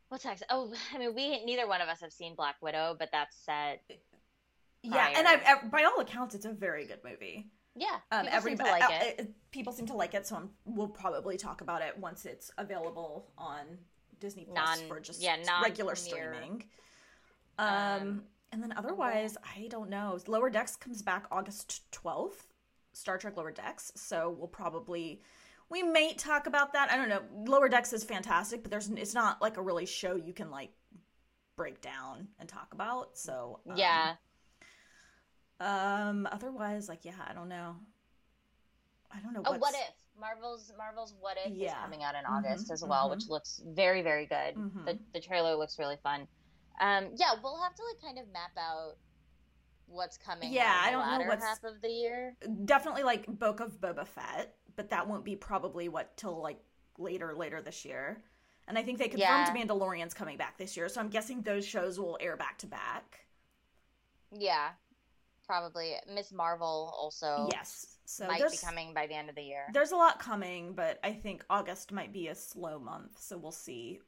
[0.08, 0.42] what's next.
[0.50, 3.82] Oh, I mean, we neither one of us have seen Black Widow, but that's set.
[4.82, 5.40] Yeah, and Prior.
[5.46, 7.46] I, I, by all accounts, it's a very good movie.
[7.74, 9.20] Yeah, Um, people seem everybody to like uh, it.
[9.20, 12.50] uh, people seem to like it, so I'm, we'll probably talk about it once it's
[12.58, 13.60] available on
[14.20, 16.64] Disney Plus Non- for just yeah, regular streaming.
[17.58, 18.22] Um, Um,
[18.52, 20.18] and then otherwise, I don't know.
[20.28, 22.46] Lower Decks comes back August 12th.
[22.94, 25.22] Star Trek Lower Decks, so we'll probably
[25.70, 26.90] we may talk about that.
[26.92, 27.22] I don't know.
[27.50, 30.70] Lower Decks is fantastic, but there's it's not like a really show you can like
[31.56, 33.16] break down and talk about.
[33.16, 34.16] So um, yeah,
[35.58, 36.28] Um.
[36.30, 37.76] Otherwise, like, yeah, I don't know.
[39.10, 39.42] I don't know.
[39.46, 43.08] Oh, what if Marvel's Marvel's What If is coming out in Mhm, August as well,
[43.08, 43.12] mhm.
[43.12, 44.54] which looks very very good.
[44.54, 44.84] Mhm.
[44.84, 46.28] The the trailer looks really fun.
[46.80, 48.96] Um, yeah, we'll have to like kind of map out
[49.86, 50.52] what's coming.
[50.52, 52.36] Yeah, I don't know what's- half of the year.
[52.64, 56.60] Definitely like Book of Boba Fett, but that won't be probably what till like
[56.98, 58.22] later later this year.
[58.68, 59.54] And I think they confirmed Yeah.
[59.54, 63.26] Mandalorian's coming back this year, so I'm guessing those shows will air back to back.
[64.30, 64.70] Yeah,
[65.44, 65.96] probably.
[66.08, 67.98] Miss Marvel also yes.
[68.04, 69.66] So might be coming by the end of the year.
[69.72, 73.52] there's a lot coming, but I think August might be a slow month, so we'll
[73.52, 74.00] see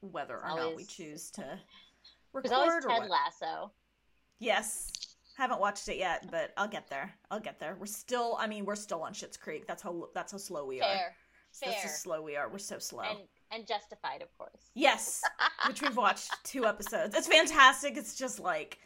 [0.00, 1.40] whether or not we choose to
[2.32, 3.10] There's record always or Ted.
[3.10, 3.72] Lasso.
[4.38, 4.92] Yes.
[5.36, 7.14] Haven't watched it yet, but I'll get there.
[7.30, 7.76] I'll get there.
[7.78, 9.66] We're still I mean, we're still on Schitt's Creek.
[9.66, 10.84] That's how that's how slow we are.
[10.84, 11.14] Fair,
[11.62, 12.48] That's how fair, slow we are.
[12.48, 13.02] We're so slow.
[13.04, 13.18] and
[13.52, 14.70] and Justified, of course.
[14.74, 15.22] yes,
[15.66, 17.16] which we've watched two episodes.
[17.16, 17.96] It's fantastic.
[17.96, 18.78] It's just like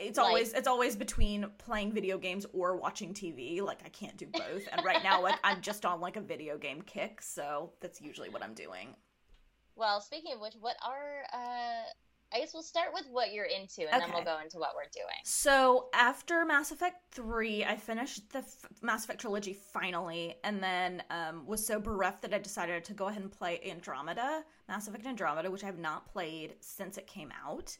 [0.00, 3.60] it's Like- always it's always between playing video games or watching TV.
[3.60, 4.66] Like I can't do both.
[4.72, 8.28] And right now like I'm just on like a video game kick, so that's usually
[8.28, 8.94] what I'm doing.
[9.76, 11.82] Well, speaking of which, what are uh
[12.30, 14.82] I guess we'll start with what you're into and then we'll go into what we're
[14.92, 15.16] doing.
[15.24, 21.02] So after Mass Effect 3, I finished the f- Mass Effect trilogy finally, and then
[21.08, 25.06] um, was so bereft that I decided to go ahead and play Andromeda, Mass Effect
[25.06, 27.74] Andromeda, which I have not played since it came out.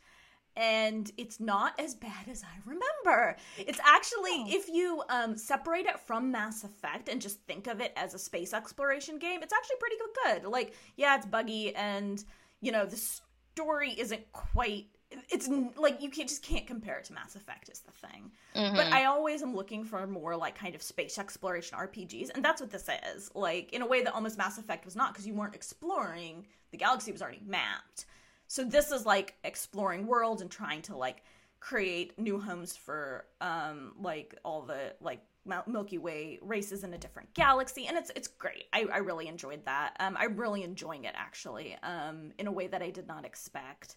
[0.59, 3.37] And it's not as bad as I remember.
[3.57, 4.47] It's actually, Oh.
[4.49, 8.19] if you um, separate it from Mass Effect and just think of it as a
[8.19, 10.51] space exploration game, it's actually pretty good.
[10.51, 12.25] Like, yeah, it's buggy, and
[12.61, 14.87] you know the story isn't quite
[15.31, 18.31] it's like you can't just can't compare it to Mass Effect is the thing.
[18.55, 18.77] Mm-hmm.
[18.77, 22.61] But I always am looking for more like kind of space exploration RPGs, and that's
[22.61, 23.31] what this is.
[23.35, 26.77] Like in a way that almost Mass Effect was not, because you weren't exploring the
[26.77, 28.05] galaxy was already mapped.
[28.49, 31.23] So this is like exploring worlds and trying to like
[31.61, 35.21] create new homes for um like all the like
[35.67, 38.65] Milky Way races in a different galaxy, and it's it's great.
[38.73, 39.97] I, I really enjoyed that.
[40.01, 41.77] Um, I'm really enjoying it actually.
[41.83, 43.97] Um, in a way that I did not expect.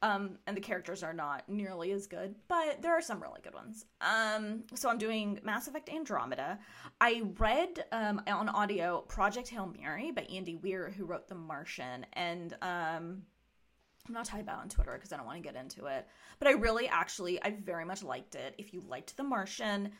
[0.00, 3.54] Um, and the characters are not nearly as good, but there are some really good
[3.54, 3.84] ones.
[4.00, 6.60] Um, so I'm doing Mass Effect Andromeda.
[7.00, 12.06] I read um, on audio Project Hail Mary by Andy Weir, who wrote The Martian,
[12.12, 13.22] and um,
[14.08, 16.06] I'm not talking about it on Twitter because I don't want to get into it.
[16.38, 18.54] But I really, actually, I very much liked it.
[18.58, 19.92] If you liked The Martian,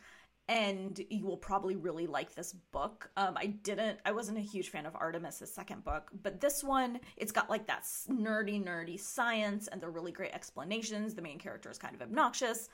[0.48, 3.10] and you will probably really like this book.
[3.18, 7.00] Um, I didn't, I wasn't a huge fan of Artemis's second book, but this one,
[7.18, 11.14] it's got like that nerdy, nerdy science, and they're really great explanations.
[11.14, 12.70] The main character is kind of obnoxious,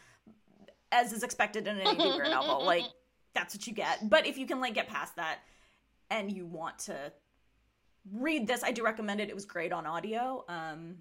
[0.92, 2.64] as is expected in an Andy Weir novel.
[2.64, 2.84] Like
[3.34, 4.08] that's what you get.
[4.08, 5.40] But if you can like get past that,
[6.10, 7.12] and you want to
[8.12, 9.28] read this, I do recommend it.
[9.28, 10.44] It was great on audio.
[10.48, 10.98] Um,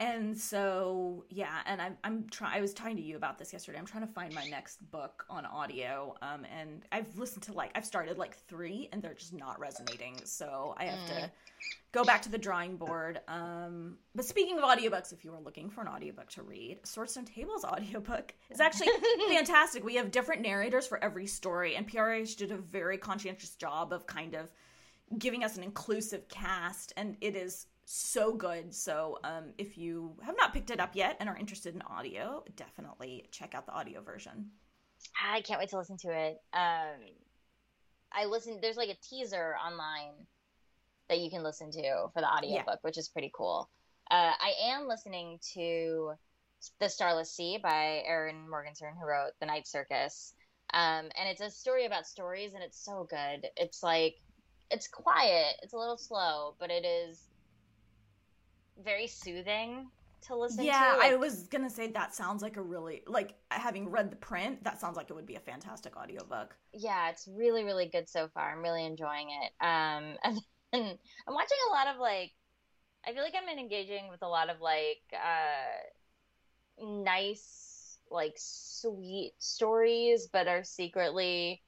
[0.00, 2.56] and so yeah, and I'm I'm trying.
[2.56, 3.78] I was talking to you about this yesterday.
[3.78, 6.14] I'm trying to find my next book on audio.
[6.22, 10.14] Um, and I've listened to like I've started like three, and they're just not resonating.
[10.24, 11.30] So I have to
[11.90, 13.20] go back to the drawing board.
[13.26, 17.10] Um, but speaking of audiobooks, if you are looking for an audiobook to read, Sword
[17.10, 18.88] Stone Table's audiobook is actually
[19.28, 19.84] fantastic.
[19.84, 24.06] We have different narrators for every story, and PRH did a very conscientious job of
[24.06, 24.52] kind of
[25.18, 28.74] giving us an inclusive cast, and it is so good.
[28.74, 32.44] So, um, if you have not picked it up yet and are interested in audio,
[32.54, 34.50] definitely check out the audio version.
[35.22, 36.38] I can't wait to listen to it.
[36.52, 37.00] Um,
[38.12, 38.58] I listened.
[38.62, 40.26] There's like a teaser online
[41.08, 43.70] that you can listen to for the audiobook, which is pretty cool.
[44.10, 46.12] Uh, I am listening to
[46.80, 50.34] The Starless Sea by Erin Morgenstern, who wrote The Night Circus.
[50.74, 53.48] Um, and it's a story about stories, and it's so good.
[53.56, 54.16] It's like,
[54.70, 57.27] it's quiet, it's a little slow, but it is
[58.78, 59.90] very soothing.
[60.22, 60.96] to listen yeah, to.
[61.00, 64.64] I Like, was gonna say that sounds like a really like having read the print.
[64.64, 66.56] That sounds like it would be a fantastic audiobook.
[66.72, 68.52] yeah, it's really really good so far.
[68.52, 69.52] I'm really enjoying it.
[69.64, 70.40] Um, and
[70.72, 72.32] then I'm watching a lot of like,
[73.06, 75.66] I feel like I'm been engaging with a lot of like uh,
[76.80, 81.62] nice, like sweet stories, but are secretly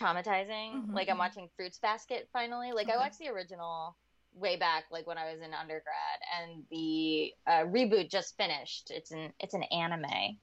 [0.00, 0.84] traumatizing.
[0.86, 2.72] Mhm, Like I'm watching Fruits Basket finally.
[2.72, 3.96] Like I watched the original
[4.34, 8.90] way back, like when I was in undergrad, and the uh, reboot just finished.
[8.90, 10.38] It's an it's an anime.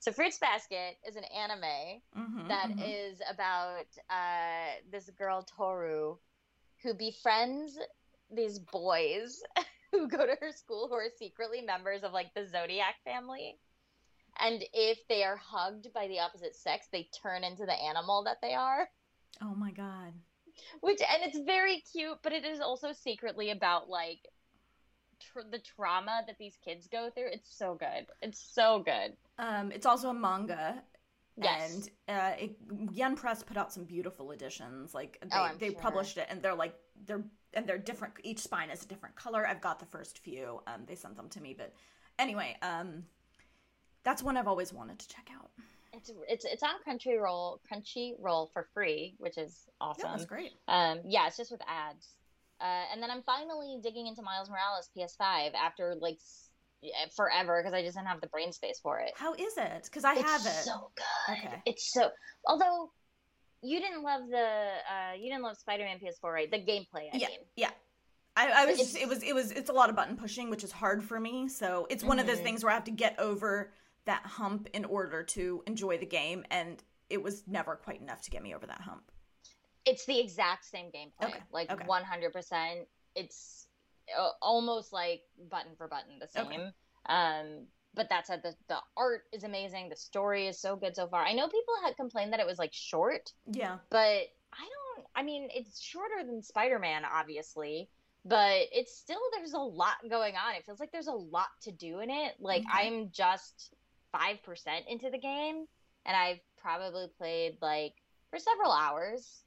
[0.00, 6.18] So Fruits Basket is an anime Mm-hmm, that is about uh, this girl Tohru
[6.82, 7.78] who befriends
[8.34, 9.42] these boys
[9.92, 13.58] who go to her school who are secretly members of like the Zodiac family.
[14.38, 18.38] And if they are hugged by the opposite sex, they turn into the animal that
[18.42, 18.88] they are.
[19.42, 20.12] Oh my god.
[20.80, 24.20] Which and it's very cute, but it is also secretly about like
[25.20, 27.28] tr- the trauma that these kids go through.
[27.32, 28.06] It's so good.
[28.22, 29.16] It's so good.
[29.38, 30.82] Um, it's also a manga.
[31.36, 31.90] Yes.
[32.08, 32.56] And uh, it,
[32.92, 34.94] Yen Press put out some beautiful editions.
[34.94, 35.80] Like they, Oh, they sure.
[35.80, 36.74] published it, and they're like
[37.06, 38.14] they're and they're different.
[38.22, 39.46] Each spine is a different color.
[39.46, 40.62] I've got the first few.
[40.66, 41.74] Um, they sent them to me, but
[42.18, 43.04] anyway, um,
[44.02, 45.50] that's one I've always wanted to check out.
[45.96, 50.04] It's it's it's on Crunchyroll Crunchyroll for free, which is awesome.
[50.04, 50.52] Yeah, that's great.
[50.68, 52.08] Um, yeah, it's just with ads.
[52.60, 56.18] Uh, and then I'm finally digging into Miles Morales PS5 after like
[57.14, 59.12] forever because I just didn't have the brain space for it.
[59.16, 59.84] How is it?
[59.84, 60.64] Because I it's have it.
[60.64, 61.32] so good.
[61.38, 61.62] Okay.
[61.66, 62.10] It's so.
[62.46, 62.90] Although
[63.62, 66.50] you didn't love the uh, you didn't love Spider-Man PS4, right?
[66.50, 67.38] The gameplay, I yeah, mean.
[67.56, 67.70] yeah.
[68.38, 70.62] I, I was just, it was it was it's a lot of button pushing, which
[70.62, 71.48] is hard for me.
[71.48, 72.42] So it's one of those Mhm.
[72.44, 73.72] things where I have to get over
[74.06, 78.30] that hump in order to enjoy the game, and it was never quite enough to
[78.30, 79.10] get me over that hump.
[79.84, 81.84] It's the exact same gameplay, Okay, like okay.
[81.86, 82.86] 100%.
[83.14, 83.66] It's
[84.18, 86.46] uh, almost like button for button the same.
[86.46, 86.68] Okay.
[87.08, 89.88] Um, but that said, the the art is amazing.
[89.88, 91.22] The story is so good so far.
[91.24, 93.98] I know people had complained that it was like short, Yeah, but
[94.52, 95.06] I don't.
[95.14, 97.88] I mean, it's shorter than Spider Man, obviously,
[98.24, 100.56] but it's still there's a lot going on.
[100.56, 102.34] It feels like there's a lot to do in it.
[102.38, 102.88] Like Okay.
[102.88, 103.72] I'm just
[104.18, 105.66] five percent into the game,
[106.04, 107.94] and I've probably played like
[108.30, 109.42] for several hours.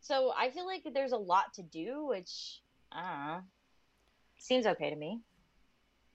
[0.00, 2.60] So I feel like there's a lot to do, which
[2.92, 3.40] I don't know.
[4.38, 5.20] Seems okay to me.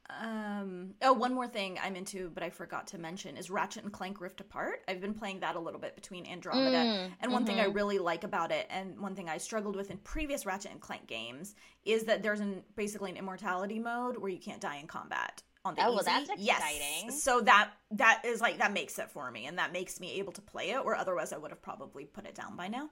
[0.09, 0.95] Um.
[1.01, 4.19] Oh, one more thing I'm into, but I forgot to mention is Ratchet and Clank
[4.19, 4.81] Rift Apart.
[4.87, 6.77] I've been playing that a little bit between Andromeda.
[6.77, 7.75] Mm, And one thing I mhm.
[7.75, 11.07] really like about it, and one thing I struggled with in previous Ratchet and Clank
[11.07, 15.41] games, is that there's an basically an immortality mode where you can't die in combat
[15.65, 16.05] on the Oh, well, easy.
[16.05, 16.57] that's Yes.
[16.59, 17.11] exciting.
[17.11, 20.31] So that that is like that makes it for me, and that makes me able
[20.33, 20.83] to play it.
[20.83, 22.89] Where otherwise I would have probably put it down by now.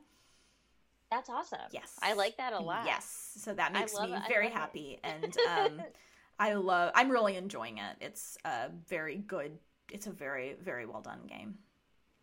[1.10, 1.60] That's awesome.
[1.72, 1.94] Yes.
[2.02, 2.86] I like that a lot.
[2.86, 3.34] Yes.
[3.38, 4.22] So that makes me it.
[4.30, 5.82] Very happy, and um,
[6.40, 6.92] I love.
[6.96, 7.98] I'm really enjoying it.
[8.00, 9.58] It's a very good.
[9.92, 11.56] It's a very very well done game.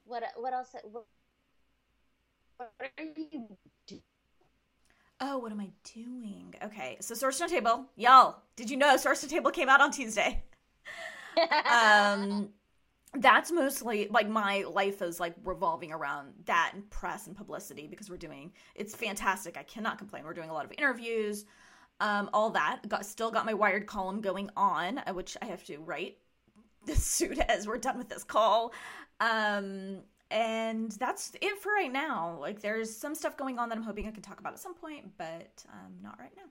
[0.04, 0.74] What what else?
[0.90, 1.04] What,
[2.80, 3.56] are you?
[5.20, 6.54] Oh, what am I doing?
[6.62, 8.42] Okay, so Sword Stone Table, y'all.
[8.54, 10.42] Did you know Sword Stone Table came out on Tuesday?
[11.72, 12.48] Um,
[13.14, 18.10] that's mostly like my life is like revolving around that and press and publicity because
[18.10, 18.50] we're doing.
[18.74, 19.56] It's fantastic.
[19.56, 20.24] I cannot complain.
[20.24, 21.44] We're doing a lot of interviews,
[22.00, 22.80] um, all that.
[22.88, 26.18] Got still got my Wired column going on, uh, which I have to write
[26.90, 28.72] as soon as we're done with this call.
[29.20, 29.98] Um,
[30.30, 32.36] and that's it for right now.
[32.40, 34.74] Like, there's some stuff going on that I'm hoping I can talk about at some
[34.74, 36.50] point, but um, not right now.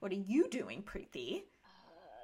[0.00, 1.42] What are you doing, Preeti?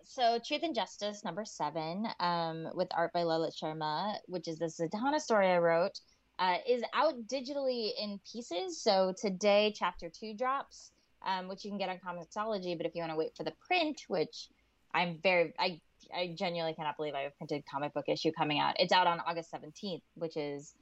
[0.05, 4.67] so Truth and Justice number seven, um, with art by Lola Sharma, which is the
[4.67, 6.01] Zatanna story I wrote,
[6.39, 8.83] uh, is out digitally in pieces.
[8.83, 10.91] So today, chapter two drops,
[11.25, 12.77] um, which you can get on Comixology.
[12.77, 14.49] But if you want to wait for the print, which
[14.93, 15.81] I'm very, I,
[16.15, 18.75] I genuinely cannot believe I have printed comic book issue coming out.
[18.79, 20.75] It's out on August 17th, which is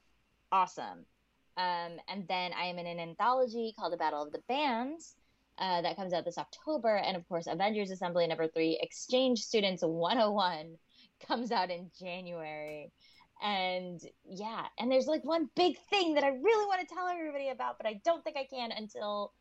[0.51, 1.05] awesome.
[1.57, 5.15] Um, and then I am in an anthology called The Battle of the Bands,
[5.61, 6.95] uh, that comes out this October.
[6.97, 10.77] And of course, Avengers Assemble number three, Exchange Students 101,
[11.27, 12.91] comes out in January.
[13.43, 17.49] And yeah, and there's like one big thing that I really want to tell everybody
[17.49, 19.33] about, but I don't think I can until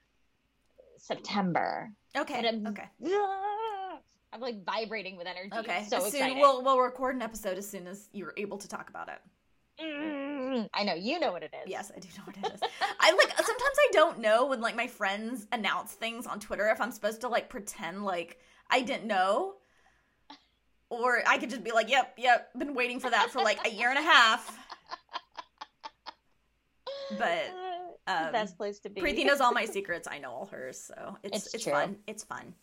[0.97, 1.91] September.
[2.17, 2.47] Okay.
[2.47, 2.89] I'm, Okay.
[4.33, 5.51] I'm like vibrating with energy.
[5.53, 5.85] Okay.
[5.89, 6.39] So soon, excited.
[6.39, 9.19] we'll we'll record an episode as soon as you're able to talk about it.
[9.83, 10.20] Mm,
[10.74, 11.70] I know you know what it is.
[11.70, 12.61] Yes, I do know what it is.
[13.01, 16.80] I like sometimes I don't know when like my friends announce things on Twitter if
[16.80, 18.38] I'm supposed to like pretend like
[18.70, 19.55] I didn't know.
[20.88, 23.70] Or I could just be like, "Yep, yep, been waiting for that for like a
[23.70, 24.59] year and a half."
[27.16, 27.53] But
[28.07, 29.01] um, best place to be.
[29.01, 30.09] Preeti knows all my secrets.
[30.11, 31.96] I know all hers, so it's It's it's, fun.
[32.07, 32.55] It's fun.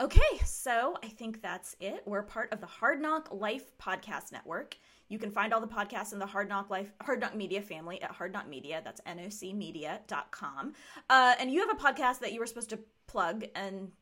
[0.00, 2.02] Okay, so I think that's it.
[2.04, 4.76] We're part of the Hard Knock Life Podcast Network.
[5.08, 8.00] You can find all the podcasts in the Hard Knock Life, Hard Knock Media family
[8.02, 8.80] at Hard Knock Media.
[8.84, 10.72] That's nocmedia.com.
[11.10, 13.92] Uh, and you have a podcast that you were supposed to plug and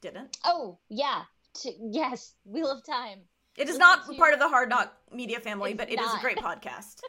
[0.00, 0.38] didn't.
[0.44, 1.22] Oh, yeah.
[1.54, 3.20] T- yes, Wheel of Time.
[3.56, 6.00] It is Listen not to- part of the Hard Knock Media family, It's but it
[6.00, 7.00] is a great podcast.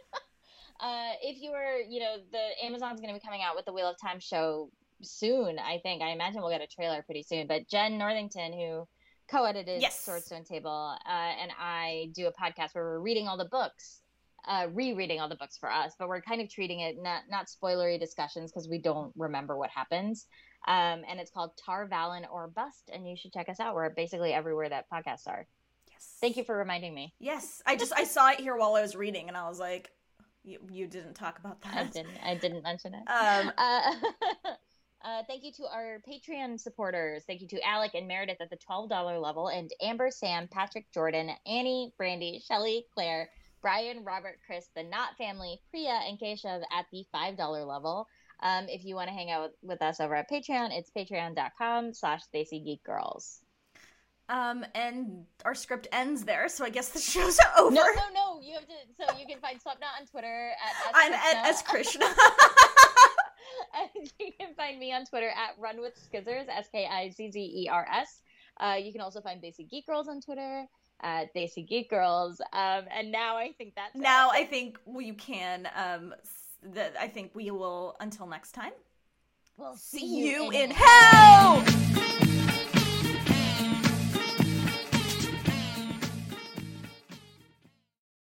[0.80, 3.74] Uh, if you were, you know, the Amazon's going to be coming out with the
[3.74, 4.70] Wheel of Time show
[5.02, 5.60] soon.
[5.60, 6.02] I think.
[6.02, 7.48] I imagine we'll get a trailer pretty soon.
[7.48, 8.88] But Jenn Northington, who
[9.30, 10.00] co-edited Yes.
[10.00, 14.02] Sword Stone Table, uh, and I do a podcast where we're reading all the books,
[14.48, 15.94] uh, rereading all the books for us.
[16.00, 19.70] But we're kind of treating it not not spoilery discussions because we don't remember what
[19.70, 20.26] happens.
[20.68, 23.76] Um, and it's called Tar Valon or Bust, and you should check us out.
[23.76, 25.46] We're basically everywhere that podcasts are.
[25.92, 26.18] Yes.
[26.20, 27.14] Thank you for reminding me.
[27.20, 29.90] Yes, I just I saw it here while I was reading, and I was like,
[30.44, 32.18] "You, you didn't talk about that." I didn't.
[32.24, 33.04] I didn't mention it.
[33.10, 33.94] Um, Uh,
[35.08, 37.24] uh, thank you to our Patreon supporters.
[37.26, 41.30] Thank you to Alec and Meredith at the $12 level, and Amber, Sam, Patrick, Jordan,
[41.46, 43.30] Annie, Brandy, Shelly, Claire,
[43.62, 48.08] Brian, Robert, Chris, the Knot family, Priya, and Keshav at the $5 level.
[48.42, 51.94] Um, if you want to hang out with, with us over at Patreon, it's patreon.com
[51.94, 52.22] slash
[52.86, 53.42] Girls.
[54.30, 57.74] um, and our script ends there, so I guess the show's over.
[57.74, 58.42] No, no, no.
[58.42, 58.74] You have to.
[59.00, 61.40] So you can find Slipknot on Twitter at I'm Krishna.
[61.40, 62.06] at, as Krishna.
[63.96, 67.32] And you can find me on Twitter at Run with Skizzers, S K I Z
[67.32, 68.22] Z E R S.
[68.60, 70.66] Uh, you can also find Basic Geek Girls on Twitter
[71.02, 72.42] at Basic Geek Girls.
[72.54, 74.38] Um, and now I think that's now it.
[74.38, 75.68] I think we can.
[75.76, 76.14] Um,
[76.74, 77.96] that I think we will.
[78.00, 78.74] Until next time.
[79.58, 81.64] we'll See you in hell.